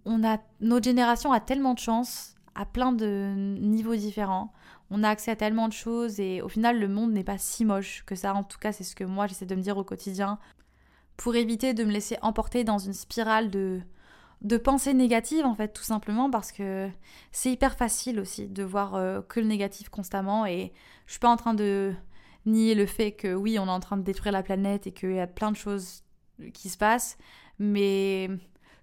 on 0.04 0.24
a, 0.24 0.38
notre 0.60 0.84
génération 0.84 1.32
a 1.32 1.40
tellement 1.40 1.74
de 1.74 1.78
chance 1.78 2.34
à 2.54 2.64
plein 2.64 2.92
de 2.92 3.34
niveaux 3.60 3.96
différents. 3.96 4.52
On 4.90 5.02
a 5.02 5.08
accès 5.08 5.30
à 5.30 5.36
tellement 5.36 5.68
de 5.68 5.72
choses 5.72 6.18
et 6.18 6.40
au 6.40 6.48
final 6.48 6.78
le 6.78 6.88
monde 6.88 7.12
n'est 7.12 7.24
pas 7.24 7.38
si 7.38 7.64
moche 7.64 8.04
que 8.06 8.14
ça. 8.14 8.34
En 8.34 8.42
tout 8.42 8.58
cas 8.58 8.72
c'est 8.72 8.84
ce 8.84 8.96
que 8.96 9.04
moi 9.04 9.26
j'essaie 9.26 9.46
de 9.46 9.54
me 9.54 9.60
dire 9.60 9.76
au 9.76 9.84
quotidien 9.84 10.38
pour 11.16 11.34
éviter 11.36 11.74
de 11.74 11.84
me 11.84 11.90
laisser 11.90 12.16
emporter 12.22 12.64
dans 12.64 12.78
une 12.78 12.94
spirale 12.94 13.50
de, 13.50 13.80
de 14.42 14.56
pensées 14.56 14.94
négatives 14.94 15.44
en 15.44 15.54
fait 15.54 15.68
tout 15.68 15.82
simplement 15.82 16.30
parce 16.30 16.52
que 16.52 16.88
c'est 17.32 17.50
hyper 17.50 17.76
facile 17.76 18.20
aussi 18.20 18.46
de 18.46 18.62
voir 18.62 18.94
euh, 18.94 19.20
que 19.20 19.40
le 19.40 19.46
négatif 19.46 19.88
constamment 19.88 20.46
et 20.46 20.72
je 21.06 21.12
suis 21.12 21.20
pas 21.20 21.28
en 21.28 21.36
train 21.36 21.54
de 21.54 21.92
nier 22.46 22.74
le 22.74 22.86
fait 22.86 23.12
que 23.12 23.34
oui, 23.34 23.58
on 23.58 23.66
est 23.66 23.70
en 23.70 23.80
train 23.80 23.96
de 23.96 24.02
détruire 24.02 24.32
la 24.32 24.42
planète 24.42 24.86
et 24.86 24.92
qu'il 24.92 25.12
y 25.12 25.20
a 25.20 25.26
plein 25.26 25.50
de 25.50 25.56
choses 25.56 26.02
qui 26.52 26.68
se 26.68 26.78
passent, 26.78 27.18
mais 27.58 28.30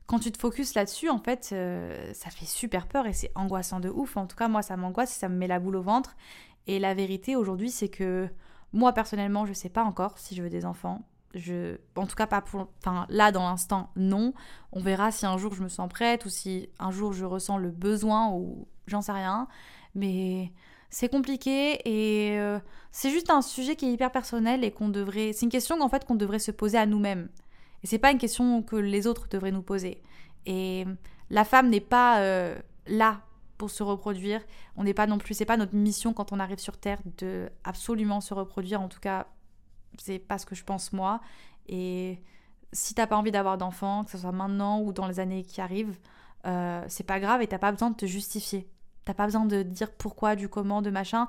quand 0.08 0.20
tu 0.20 0.32
te 0.32 0.38
focuses 0.38 0.76
là-dessus, 0.76 1.10
en 1.10 1.20
fait, 1.20 1.50
euh, 1.52 2.14
ça 2.14 2.30
fait 2.30 2.46
super 2.46 2.88
peur 2.88 3.08
et 3.08 3.14
c'est 3.14 3.32
angoissant 3.36 3.80
de 3.80 3.90
ouf. 3.90 4.18
En 4.18 4.28
tout 4.28 4.36
cas, 4.36 4.48
moi, 4.48 4.62
ça 4.62 4.78
m'angoisse, 4.78 5.12
ça 5.12 5.30
me 5.30 5.36
met 5.36 5.48
la 5.48 5.60
boule 5.60 5.78
au 5.78 5.82
ventre. 5.82 6.16
Et 6.68 6.80
la 6.80 6.94
vérité 6.94 7.36
aujourd'hui, 7.36 7.72
c'est 7.72 7.90
que 7.90 8.30
moi, 8.72 8.94
personnellement, 8.94 9.46
je 9.46 9.54
sais 9.54 9.70
pas 9.70 9.84
encore 9.84 10.18
si 10.18 10.36
je 10.36 10.44
veux 10.44 10.50
des 10.50 10.66
enfants. 10.66 11.08
Je, 11.34 11.78
en 11.96 12.06
tout 12.06 12.16
cas, 12.16 12.28
pas 12.28 12.42
pour, 12.42 12.70
enfin, 12.80 13.06
là, 13.10 13.32
dans 13.32 13.48
l'instant, 13.48 13.90
non. 13.96 14.34
On 14.72 14.80
verra 14.80 15.12
si 15.12 15.26
un 15.26 15.38
jour 15.38 15.54
je 15.54 15.64
me 15.64 15.70
sens 15.70 15.90
prête 15.90 16.26
ou 16.26 16.30
si 16.30 16.70
un 16.80 16.92
jour 16.92 17.12
je 17.14 17.26
ressens 17.26 17.58
le 17.58 17.72
besoin 17.72 18.30
ou 18.30 18.68
j'en 18.88 19.02
sais 19.02 19.12
rien. 19.12 19.48
Mais 19.96 20.52
c'est 20.90 21.10
compliqué 21.10 21.80
et 21.86 22.40
euh, 22.40 22.60
c'est 22.92 23.10
juste 23.10 23.30
un 23.30 23.42
sujet 23.42 23.76
qui 23.76 23.86
est 23.86 23.92
hyper 23.92 24.12
personnel 24.12 24.64
et 24.64 24.72
qu'on 24.72 24.90
devrait. 24.90 25.34
C'est 25.34 25.46
une 25.46 25.52
question 25.52 25.80
en 25.82 25.90
fait 25.90 26.06
qu'on 26.06 26.16
devrait 26.16 26.40
se 26.40 26.52
poser 26.52 26.78
à 26.78 26.86
nous-mêmes. 26.86 27.30
Et 27.84 27.88
c'est 27.88 28.00
pas 28.00 28.12
une 28.12 28.18
question 28.18 28.64
que 28.64 28.76
les 28.76 29.08
autres 29.08 29.28
devraient 29.28 29.52
nous 29.52 29.62
poser. 29.62 30.02
Et 30.46 30.86
la 31.30 31.44
femme 31.44 31.70
n'est 31.70 31.82
pas 31.82 32.20
euh, 32.20 32.58
là 32.88 33.22
pour 33.58 33.70
se 33.70 33.84
reproduire. 33.84 34.42
On 34.76 34.84
n'est 34.84 34.94
pas 34.94 35.08
non 35.08 35.18
plus. 35.18 35.34
C'est 35.34 35.46
pas 35.46 35.58
notre 35.58 35.76
mission 35.76 36.14
quand 36.14 36.32
on 36.32 36.40
arrive 36.40 36.60
sur 36.60 36.78
Terre 36.78 37.00
de 37.18 37.50
absolument 37.64 38.22
se 38.22 38.34
reproduire. 38.34 38.82
En 38.82 38.88
tout 38.88 39.00
cas, 39.00 39.28
c'est 39.98 40.20
pas 40.20 40.38
ce 40.38 40.46
que 40.46 40.56
je 40.56 40.64
pense 40.64 40.94
moi. 40.94 41.22
Et 41.68 42.22
si 42.72 42.94
t'as 42.94 43.08
pas 43.08 43.18
envie 43.18 43.32
d'avoir 43.32 43.58
d'enfants, 43.58 44.04
que 44.04 44.12
ce 44.12 44.18
soit 44.18 44.32
maintenant 44.32 44.82
ou 44.82 44.94
dans 44.94 45.08
les 45.08 45.20
années 45.20 45.44
qui 45.44 45.62
arrivent, 45.62 45.98
euh, 46.46 46.84
c'est 46.88 47.06
pas 47.06 47.20
grave 47.20 47.42
et 47.42 47.48
t'as 47.48 47.58
pas 47.58 47.72
besoin 47.72 47.90
de 47.90 47.96
te 47.96 48.06
justifier 48.06 48.68
T'as 49.06 49.14
pas 49.14 49.26
besoin 49.26 49.46
de 49.46 49.64
dire 49.64 49.92
pourquoi, 49.92 50.36
du 50.36 50.50
comment, 50.50 50.82
de 50.82 50.90
machin. 50.90 51.28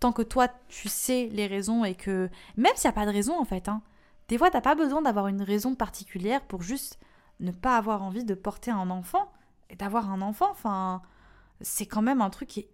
Tant 0.00 0.12
que 0.12 0.22
toi, 0.22 0.48
tu 0.68 0.88
sais 0.88 1.28
les 1.32 1.46
raisons 1.46 1.84
et 1.84 1.94
que. 1.94 2.30
Même 2.56 2.72
s'il 2.76 2.88
n'y 2.88 2.94
a 2.94 3.00
pas 3.00 3.06
de 3.06 3.12
raison, 3.12 3.38
en 3.38 3.44
fait, 3.44 3.68
hein. 3.68 3.82
Des 4.28 4.38
fois, 4.38 4.50
t'as 4.50 4.60
pas 4.60 4.74
besoin 4.74 5.02
d'avoir 5.02 5.28
une 5.28 5.42
raison 5.42 5.74
particulière 5.74 6.42
pour 6.42 6.62
juste 6.62 6.98
ne 7.40 7.50
pas 7.50 7.76
avoir 7.76 8.02
envie 8.02 8.24
de 8.24 8.34
porter 8.34 8.70
un 8.70 8.90
enfant. 8.90 9.32
Et 9.70 9.76
d'avoir 9.76 10.10
un 10.10 10.22
enfant, 10.22 10.48
enfin. 10.50 11.02
C'est 11.60 11.86
quand 11.86 12.02
même 12.02 12.22
un 12.22 12.30
truc 12.30 12.48
qui 12.48 12.60
est 12.60 12.70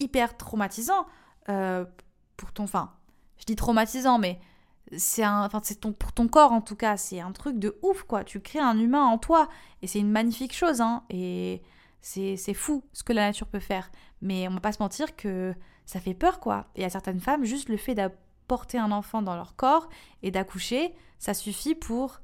hyper 0.00 0.36
traumatisant 0.36 1.06
euh, 1.50 1.84
pour 2.38 2.52
ton. 2.52 2.64
Enfin, 2.64 2.92
je 3.36 3.44
dis 3.44 3.56
traumatisant, 3.56 4.18
mais 4.18 4.40
c'est 4.96 5.22
un 5.22 5.44
enfin 5.44 5.60
c'est 5.62 5.80
ton 5.80 5.92
pour 5.92 6.12
ton 6.12 6.28
corps 6.28 6.52
en 6.52 6.60
tout 6.60 6.76
cas 6.76 6.96
c'est 6.96 7.20
un 7.20 7.32
truc 7.32 7.58
de 7.58 7.78
ouf 7.82 8.02
quoi 8.02 8.24
tu 8.24 8.40
crées 8.40 8.58
un 8.58 8.78
humain 8.78 9.04
en 9.04 9.18
toi 9.18 9.48
et 9.80 9.86
c'est 9.86 9.98
une 9.98 10.10
magnifique 10.10 10.54
chose 10.54 10.80
hein 10.80 11.04
et 11.08 11.62
c'est 12.02 12.54
fou 12.54 12.84
ce 12.92 13.02
que 13.02 13.12
la 13.12 13.26
nature 13.26 13.46
peut 13.46 13.60
faire. 13.60 13.90
Mais 14.20 14.48
on 14.48 14.54
va 14.54 14.60
pas 14.60 14.72
se 14.72 14.82
mentir 14.82 15.16
que 15.16 15.54
ça 15.86 16.00
fait 16.00 16.14
peur 16.14 16.40
quoi. 16.40 16.66
Et 16.74 16.84
à 16.84 16.90
certaines 16.90 17.20
femmes 17.20 17.44
juste 17.44 17.68
le 17.68 17.76
fait 17.76 17.94
d'apporter 17.94 18.78
un 18.78 18.92
enfant 18.92 19.22
dans 19.22 19.36
leur 19.36 19.56
corps 19.56 19.88
et 20.22 20.30
d'accoucher 20.30 20.94
ça 21.18 21.34
suffit 21.34 21.74
pour 21.74 22.20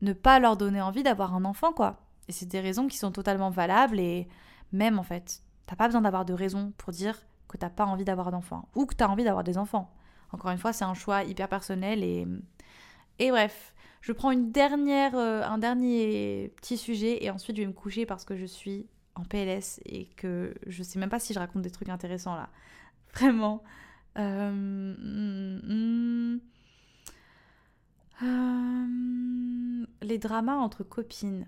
ne 0.00 0.12
pas 0.12 0.38
leur 0.38 0.56
donner 0.56 0.80
envie 0.80 1.02
d'avoir 1.02 1.34
un 1.34 1.44
enfant 1.44 1.72
quoi. 1.72 2.00
Et 2.28 2.32
c'est 2.32 2.46
des 2.46 2.60
raisons 2.60 2.88
qui 2.88 2.96
sont 2.96 3.12
totalement 3.12 3.50
valables 3.50 4.00
et 4.00 4.28
même 4.72 4.98
en 4.98 5.02
fait 5.02 5.42
t'as 5.66 5.76
pas 5.76 5.86
besoin 5.86 6.00
d'avoir 6.00 6.24
de 6.24 6.32
raison 6.32 6.72
pour 6.78 6.92
dire 6.92 7.18
que 7.48 7.56
t'as 7.56 7.70
pas 7.70 7.84
envie 7.84 8.04
d'avoir 8.04 8.30
d'enfants 8.30 8.68
ou 8.74 8.86
que 8.86 8.94
t'as 8.94 9.08
envie 9.08 9.24
d'avoir 9.24 9.44
des 9.44 9.58
enfants. 9.58 9.94
Encore 10.32 10.50
une 10.50 10.58
fois, 10.58 10.72
c'est 10.72 10.84
un 10.84 10.94
choix 10.94 11.24
hyper 11.24 11.48
personnel 11.48 12.02
et, 12.04 12.26
et 13.18 13.30
bref. 13.30 13.74
Je 14.00 14.12
prends 14.12 14.30
une 14.30 14.52
dernière, 14.52 15.16
euh, 15.16 15.42
un 15.42 15.58
dernier 15.58 16.52
petit 16.56 16.76
sujet 16.76 17.24
et 17.24 17.30
ensuite 17.30 17.56
je 17.56 17.62
vais 17.62 17.66
me 17.66 17.72
coucher 17.72 18.06
parce 18.06 18.24
que 18.24 18.36
je 18.36 18.46
suis 18.46 18.86
en 19.18 19.24
PLS 19.24 19.80
et 19.84 20.06
que 20.16 20.54
je 20.66 20.82
sais 20.82 20.98
même 20.98 21.10
pas 21.10 21.18
si 21.18 21.34
je 21.34 21.38
raconte 21.38 21.62
des 21.62 21.70
trucs 21.70 21.88
intéressants 21.88 22.34
là. 22.34 22.48
Vraiment. 23.14 23.62
Euh, 24.18 24.50
hmm, 24.50 25.60
hmm. 25.64 26.40
Euh, 28.22 29.86
les 30.02 30.18
dramas 30.18 30.56
entre 30.56 30.82
copines. 30.82 31.46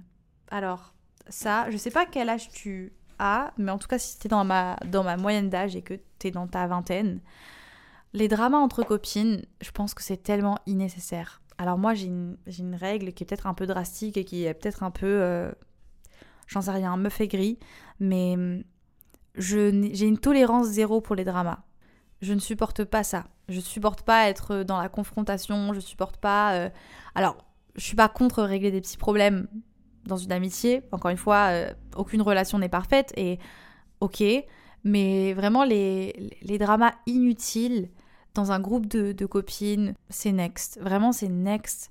Alors, 0.51 0.95
ça, 1.29 1.71
je 1.71 1.77
sais 1.77 1.91
pas 1.91 2.07
quel 2.07 2.29
âge 2.29 2.49
tu 2.51 2.93
as, 3.19 3.53
mais 3.59 3.73
en 3.73 3.79
tout 3.79 3.89
cas, 3.89 3.99
si 3.99 4.19
tu 4.19 4.27
es 4.27 4.31
dans 4.31 4.45
ma, 4.45 4.77
dans 4.87 5.03
ma 5.03 5.17
moyenne 5.17 5.51
d'âge 5.51 5.77
et 5.77 5.83
que 5.83 5.95
tu 6.19 6.29
es 6.29 6.31
dans 6.31 6.47
ta 6.47 6.67
vingtaine, 6.67 7.21
les 8.13 8.29
dramas 8.29 8.59
entre 8.59 8.83
copines, 8.83 9.45
je 9.61 9.71
pense 9.71 9.95
que 9.95 10.03
c'est 10.03 10.23
tellement 10.23 10.59
innécessaire. 10.67 11.41
Alors 11.59 11.79
moi, 11.79 11.95
j'ai 11.95 12.07
une, 12.07 12.75
règle 12.75 13.13
qui 13.13 13.23
est 13.23 13.27
peut-être 13.27 13.47
un 13.47 13.55
peu 13.55 13.67
drastique 13.67 14.17
et 14.17 14.25
qui 14.25 14.45
est 14.45 14.55
peut-être 14.55 14.83
un 14.83 14.91
peu... 14.91 15.07
Euh, 15.07 15.53
j'en 16.51 16.63
sais 16.63 16.71
rien, 16.71 16.97
meuf 16.97 17.21
aigrie, 17.21 17.59
mais 18.01 18.35
hum, 18.35 18.63
j'ai 19.37 20.07
une 20.07 20.19
tolérance 20.19 20.67
zéro 20.67 21.01
pour 21.01 21.15
les 21.17 21.25
dramas. 21.25 21.61
Je 22.21 22.35
ne 22.35 22.41
supporte 22.41 22.85
pas 22.85 23.03
ça. 23.03 23.25
Je 23.49 23.61
supporte 23.61 24.03
pas 24.03 24.29
être 24.29 24.63
dans 24.63 24.81
la 24.81 24.89
confrontation, 24.89 25.73
je 25.73 25.81
supporte 25.81 26.19
pas... 26.19 26.55
Euh, 26.55 26.71
alors, 27.15 27.39
je 27.77 27.85
suis 27.85 27.97
pas 27.97 28.09
contre 28.09 28.43
régler 28.43 28.71
des 28.71 28.81
petits 28.81 28.99
problèmes 28.99 29.49
dans 30.05 30.17
une 30.17 30.33
amitié. 30.33 30.83
Encore 30.93 31.11
une 31.11 31.17
fois, 31.17 31.49
euh, 31.51 31.73
aucune 31.97 32.21
relation 32.21 32.59
n'est 32.59 32.69
parfaite 32.69 33.13
et 33.17 33.39
ok, 34.01 34.23
mais 34.85 35.33
vraiment 35.33 35.65
les, 35.65 36.37
les 36.43 36.59
dramas 36.59 36.93
inutiles 37.07 37.89
dans 38.35 38.53
un 38.53 38.61
groupe 38.61 38.87
de, 38.87 39.27
copines, 39.27 39.95
c'est 40.09 40.33
next. 40.33 40.79
Vraiment, 40.81 41.13
c'est 41.13 41.29
next. 41.29 41.91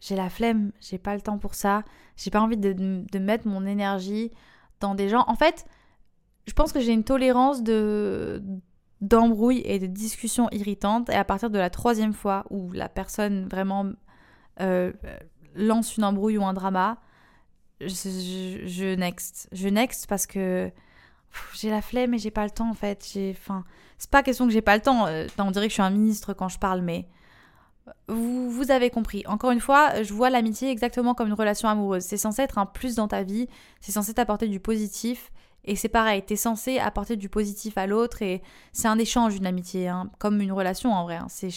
J'ai 0.00 0.16
la 0.16 0.30
flemme, 0.30 0.72
j'ai 0.80 0.98
pas 0.98 1.14
le 1.14 1.20
temps 1.20 1.38
pour 1.38 1.54
ça. 1.54 1.84
J'ai 2.16 2.30
pas 2.30 2.40
envie 2.40 2.56
de, 2.56 3.18
mettre 3.18 3.46
mon 3.46 3.66
énergie 3.66 4.30
dans 4.80 4.94
des 4.94 5.08
gens. 5.08 5.24
En 5.26 5.36
fait, 5.36 5.66
je 6.46 6.52
pense 6.54 6.72
que 6.72 6.80
j'ai 6.80 6.92
une 6.92 7.04
tolérance 7.04 7.62
de 7.62 8.42
d'embrouilles 9.00 9.62
et 9.64 9.78
de 9.78 9.86
discussions 9.86 10.48
irritantes. 10.50 11.08
Et 11.08 11.14
à 11.14 11.24
partir 11.24 11.48
de 11.48 11.58
la 11.58 11.70
troisième 11.70 12.12
fois 12.12 12.44
où 12.50 12.70
la 12.72 12.88
personne 12.88 13.48
vraiment 13.48 13.86
euh, 14.60 14.92
lance 15.54 15.96
une 15.96 16.04
embrouille 16.04 16.36
ou 16.36 16.44
un 16.44 16.52
drama, 16.52 16.98
je, 17.80 18.94
next. 18.94 19.48
Je 19.52 19.68
next 19.68 20.06
parce 20.06 20.26
que 20.26 20.70
j'ai 21.54 21.70
la 21.70 21.80
flemme 21.80 22.12
et 22.12 22.18
j'ai 22.18 22.30
pas 22.30 22.44
le 22.44 22.50
temps 22.50 22.68
en 22.68 22.74
fait. 22.74 23.06
Enfin, 23.30 23.64
c'est 23.96 24.10
pas 24.10 24.22
question 24.22 24.46
que 24.46 24.52
j'ai 24.52 24.62
pas 24.62 24.76
le 24.76 24.82
temps. 24.82 25.06
Euh, 25.06 25.26
on 25.38 25.50
dirait 25.50 25.66
que 25.66 25.70
je 25.70 25.74
suis 25.74 25.82
un 25.82 25.90
ministre 25.90 26.34
quand 26.34 26.48
je 26.48 26.58
parle, 26.58 26.82
mais 26.82 27.06
vous, 28.08 28.50
vous 28.50 28.70
avez 28.70 28.90
compris. 28.90 29.22
Encore 29.26 29.50
une 29.50 29.60
fois, 29.60 30.02
je 30.02 30.12
vois 30.12 30.30
l'amitié 30.30 30.70
exactement 30.70 31.14
comme 31.14 31.28
une 31.28 31.34
relation 31.34 31.68
amoureuse. 31.68 32.02
C'est 32.02 32.16
censé 32.16 32.42
être 32.42 32.58
un 32.58 32.66
plus 32.66 32.94
dans 32.94 33.08
ta 33.08 33.22
vie. 33.22 33.48
C'est 33.80 33.92
censé 33.92 34.14
t'apporter 34.14 34.48
du 34.48 34.60
positif. 34.60 35.30
Et 35.64 35.76
c'est 35.76 35.88
pareil, 35.88 36.22
t'es 36.22 36.36
censé 36.36 36.78
apporter 36.78 37.16
du 37.16 37.28
positif 37.28 37.76
à 37.76 37.86
l'autre 37.86 38.22
et 38.22 38.42
c'est 38.72 38.88
un 38.88 38.98
échange, 38.98 39.36
une 39.36 39.46
amitié, 39.46 39.88
hein, 39.88 40.10
comme 40.18 40.40
une 40.40 40.52
relation 40.52 40.92
en 40.92 41.04
vrai. 41.04 41.16
Hein. 41.16 41.26
C'est, 41.28 41.50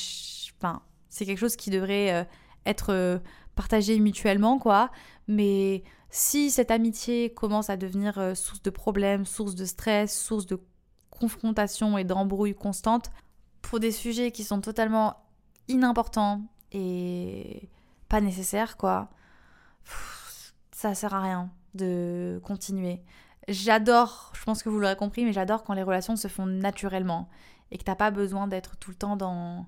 enfin, 0.58 0.82
quelque 1.18 1.38
chose 1.38 1.56
qui 1.56 1.70
devrait 1.70 2.12
euh, 2.12 2.24
être 2.66 2.92
euh, 2.92 3.20
partagé 3.56 3.98
mutuellement, 4.00 4.60
quoi. 4.60 4.92
Mais 5.28 5.84
si 6.10 6.52
cette 6.52 6.70
amitié 6.70 7.34
commence 7.34 7.70
à 7.70 7.78
devenir 7.78 8.18
euh, 8.18 8.36
source 8.36 8.62
de 8.62 8.70
problèmes, 8.70 9.26
source 9.26 9.56
de 9.56 9.66
stress, 9.66 10.20
source 10.20 10.46
de 10.46 10.60
confrontation 11.10 11.98
et 11.98 12.04
d'embrouille 12.04 12.56
constante, 12.56 13.10
pour 13.62 13.80
des 13.80 13.92
sujets 13.92 14.32
qui 14.32 14.44
sont 14.44 14.60
totalement 14.60 15.16
inimportants 15.68 16.42
et 16.72 17.70
pas 18.10 18.22
nécessaires, 18.22 18.78
quoi, 18.78 19.10
ça 20.72 20.96
sert 20.96 21.14
à 21.14 21.22
rien 21.22 21.52
de 21.74 22.40
continuer. 22.44 23.02
J'adore, 23.48 24.32
je 24.36 24.44
pense 24.44 24.64
que 24.64 24.70
vous 24.70 24.80
l'aurez 24.80 24.96
compris, 24.96 25.26
mais 25.26 25.34
j'adore 25.34 25.64
quand 25.64 25.74
les 25.74 25.84
relations 25.84 26.16
se 26.16 26.28
font 26.28 26.46
naturellement 26.46 27.30
et 27.72 27.78
que 27.78 27.84
t'as 27.84 27.96
pas 27.96 28.12
besoin 28.12 28.48
d'être 28.48 28.78
tout 28.78 28.92
le 28.92 28.96
temps 28.96 29.18
dans, 29.18 29.66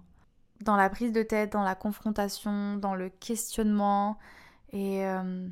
dans 0.62 0.76
la 0.76 0.90
prise 0.90 1.12
de 1.12 1.24
tête, 1.24 1.52
dans 1.54 1.64
la 1.64 1.76
confrontation, 1.76 2.78
dans 2.78 2.96
le 2.96 3.10
questionnement. 3.10 4.18
Et 4.72 5.06
euh, 5.06 5.48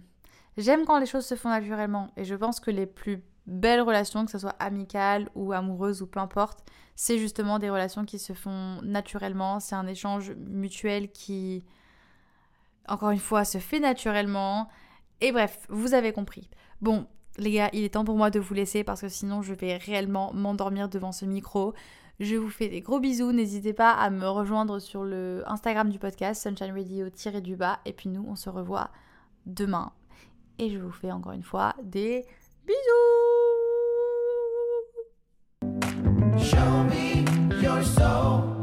J'aime 0.57 0.85
quand 0.85 0.99
les 0.99 1.05
choses 1.05 1.25
se 1.25 1.35
font 1.35 1.49
naturellement 1.49 2.11
et 2.15 2.25
je 2.25 2.35
pense 2.35 2.59
que 2.59 2.69
les 2.69 2.85
plus 2.85 3.23
belles 3.45 3.81
relations, 3.81 4.25
que 4.25 4.31
ce 4.31 4.39
soit 4.39 4.55
amicales 4.59 5.29
ou 5.35 5.53
amoureuses 5.53 6.01
ou 6.01 6.07
peu 6.07 6.19
importe, 6.19 6.59
c'est 6.95 7.17
justement 7.17 7.59
des 7.59 7.69
relations 7.69 8.05
qui 8.05 8.19
se 8.19 8.33
font 8.33 8.81
naturellement. 8.83 9.59
C'est 9.59 9.75
un 9.75 9.87
échange 9.87 10.31
mutuel 10.37 11.11
qui, 11.11 11.63
encore 12.87 13.11
une 13.11 13.19
fois, 13.19 13.45
se 13.45 13.57
fait 13.57 13.79
naturellement. 13.79 14.69
Et 15.21 15.31
bref, 15.31 15.65
vous 15.69 15.93
avez 15.93 16.13
compris. 16.13 16.49
Bon, 16.81 17.07
les 17.37 17.51
gars, 17.51 17.69
il 17.73 17.83
est 17.83 17.93
temps 17.93 18.05
pour 18.05 18.17
moi 18.17 18.29
de 18.29 18.39
vous 18.39 18.53
laisser 18.53 18.83
parce 18.83 19.01
que 19.01 19.09
sinon 19.09 19.41
je 19.41 19.53
vais 19.53 19.77
réellement 19.77 20.33
m'endormir 20.33 20.89
devant 20.89 21.11
ce 21.11 21.25
micro. 21.25 21.73
Je 22.19 22.35
vous 22.35 22.49
fais 22.49 22.69
des 22.69 22.81
gros 22.81 22.99
bisous. 22.99 23.31
N'hésitez 23.31 23.73
pas 23.73 23.91
à 23.91 24.09
me 24.09 24.27
rejoindre 24.27 24.79
sur 24.79 25.03
le 25.03 25.43
Instagram 25.47 25.89
du 25.89 25.97
podcast, 25.97 26.43
Sunshine 26.43 26.71
Radio-du 26.71 27.55
bas. 27.55 27.79
Et 27.85 27.93
puis 27.93 28.09
nous, 28.09 28.23
on 28.27 28.35
se 28.35 28.49
revoit 28.49 28.91
demain 29.45 29.91
et 30.59 30.69
je 30.69 30.77
vous 30.77 30.91
fais 30.91 31.11
encore 31.11 31.33
une 31.33 31.43
fois 31.43 31.75
des 31.81 32.25
bisous 32.65 33.22
Show 36.39 36.83
me 36.85 37.25
your 37.61 37.83
soul. 37.83 38.62